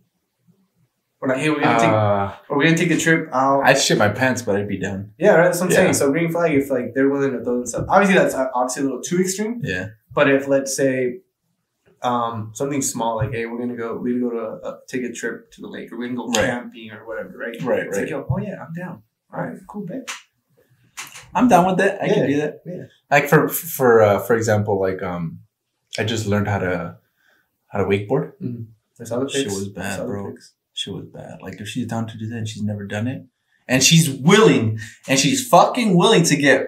[1.19, 3.63] We're like, hey, we're gonna take, Uh, or we're gonna take a trip out.
[3.65, 5.13] I'd shit my pants, but I'd be down.
[5.17, 5.45] yeah, right.
[5.45, 5.77] That's what I'm Yeah.
[5.77, 5.93] saying.
[5.95, 8.85] So green flag, if like they're willing to throw themselves, obviously that's uh, obviously a
[8.85, 9.59] little too extreme.
[9.63, 9.87] Yeah.
[10.13, 11.21] But if let's say
[12.03, 15.11] um, something small like, hey, we're gonna go, we're gonna go to uh, take a
[15.11, 16.45] trip to the lake, or we're gonna go Right.
[16.51, 17.57] camping or whatever, right?
[17.63, 18.01] Right, It's right.
[18.03, 19.01] like, yo, oh yeah, I'm down.
[19.33, 20.03] All right, cool, babe.
[21.33, 22.01] I'm down with that.
[22.01, 22.61] I Yeah, can do that.
[22.65, 22.83] yeah.
[23.11, 25.39] Like for for uh, for example, like um,
[25.97, 26.97] I just learned how to
[27.67, 28.33] how to wakeboard.
[28.39, 29.53] The Shit pics.
[29.55, 30.31] was bad, bro.
[30.31, 30.53] pics.
[30.73, 31.41] She was bad.
[31.41, 33.25] Like if she's down to do that and she's never done it,
[33.67, 36.67] and she's willing, and she's fucking willing to get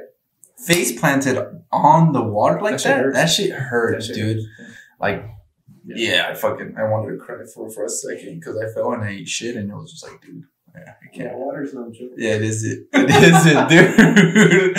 [0.66, 1.38] face planted
[1.72, 2.86] on the water like That that.
[2.86, 3.36] shit That hurts.
[3.36, 4.38] shit, hurts, That shit dude.
[4.38, 4.48] hurts.
[5.00, 5.26] Like,
[5.86, 5.96] Yeah.
[6.14, 6.28] yeah.
[6.30, 9.10] I fucking I wanted to cry for for a second because I fell and I
[9.12, 10.44] ate shit, and it was just like, dude,
[10.88, 11.38] I Yeah, can't.
[11.38, 12.12] water's no joke.
[12.18, 12.88] Yeah, it is it.
[12.94, 14.78] It is it, dude.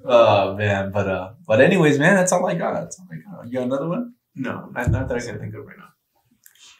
[0.04, 2.74] oh man, but uh, but anyways, man, that's all I got.
[2.74, 3.46] That's all I got.
[3.46, 4.14] You got another one?
[4.34, 5.88] No, not, not that I can think of right now.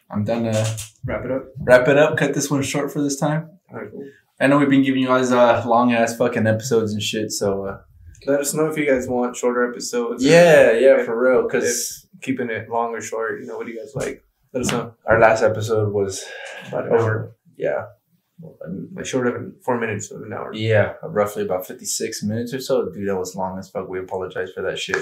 [0.09, 1.43] I'm done to Wrap it up.
[1.59, 2.17] wrap it up.
[2.17, 3.49] Cut this one short for this time.
[3.71, 4.05] All right, cool.
[4.39, 7.31] I know we've been giving you guys uh long ass fucking episodes and shit.
[7.31, 7.77] So uh,
[8.25, 10.23] Let us know if you guys want shorter episodes.
[10.23, 11.43] or yeah, yeah, if- for real.
[11.43, 14.23] Because keeping it long or short, you know, what do you guys like?
[14.53, 14.93] Let us know.
[15.05, 16.23] our last episode was
[16.67, 17.01] About an over.
[17.01, 17.35] hour.
[17.57, 17.85] Yeah,
[18.95, 20.53] Like short of four minutes of an hour.
[20.53, 22.89] Yeah, roughly about 56 minutes or so.
[22.89, 23.87] Dude, that was long as fuck.
[23.87, 24.97] We apologize for that shit.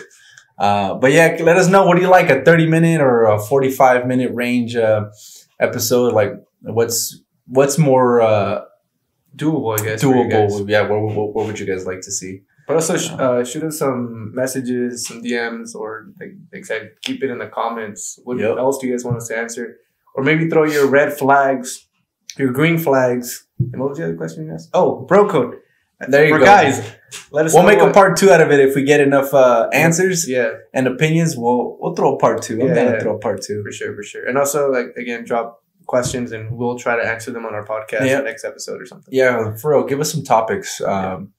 [0.59, 1.85] Uh, but yeah, let us know.
[1.85, 2.29] What do you like?
[2.29, 5.05] A 30 minute or a 45 minute range uh,
[5.59, 6.13] episode?
[6.13, 8.61] Like, what's what's more uh,
[9.35, 10.01] Doable, I guess.
[10.03, 10.51] for you guys.
[10.51, 10.69] doable?
[10.69, 12.41] Yeah, what, what, what would you guys like to see?
[12.67, 16.91] But also sh- uh, shoot us some messages, some DMs, or like, like I said,
[17.01, 18.19] keep it in the comments.
[18.23, 18.57] What Yep.
[18.57, 19.77] else do you guys want us to answer?
[20.15, 21.87] Or maybe throw your red flags,
[22.37, 23.45] your green flags.
[23.59, 24.69] And what was the other question you asked?
[24.73, 25.57] Oh, bro code.
[26.07, 26.45] There you For go.
[26.45, 26.79] guys,
[27.31, 29.69] let us We'll make a part two out of it if we get enough uh,
[29.71, 31.37] answers Yeah, and opinions.
[31.37, 32.59] We'll we'll throw a part two.
[32.59, 32.99] I'm Yeah, to yeah.
[32.99, 33.61] throw a part two.
[33.63, 34.25] for sure, for sure.
[34.27, 38.07] And also, like again, drop questions, and we'll try to answer them on our podcast
[38.07, 38.21] Yeah.
[38.21, 39.13] next episode or something.
[39.13, 39.83] Yeah, for real.
[39.85, 40.81] Give us some topics.
[40.81, 41.33] Um,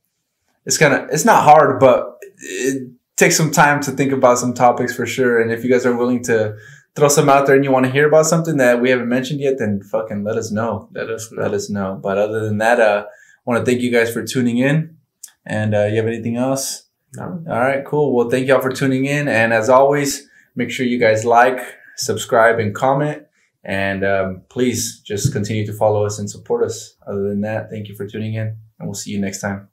[0.64, 4.55] It's kind of it's not hard, but it takes some time to think about some
[4.55, 5.40] topics for sure.
[5.40, 6.55] And if you guys are willing to
[6.95, 9.40] throw some out there and you want to hear about something that we haven't mentioned
[9.40, 10.88] yet, then fucking let us know.
[10.93, 11.43] Let us know.
[11.43, 12.01] Let us know.
[12.03, 14.97] But other than that, uh, I want to thank you guys for tuning in.
[15.45, 16.84] And uh, you have anything else?
[17.14, 17.43] No.
[17.49, 18.14] All right, cool.
[18.14, 19.28] Well, thank y'all for tuning in.
[19.28, 21.59] And as always, make sure you guys like,
[21.97, 23.24] subscribe, and comment.
[23.64, 26.97] And um, please just continue to follow us and support us.
[27.07, 29.68] Other than that, thank you for tuning in, and we'll see you next time.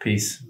[0.00, 0.44] Peace.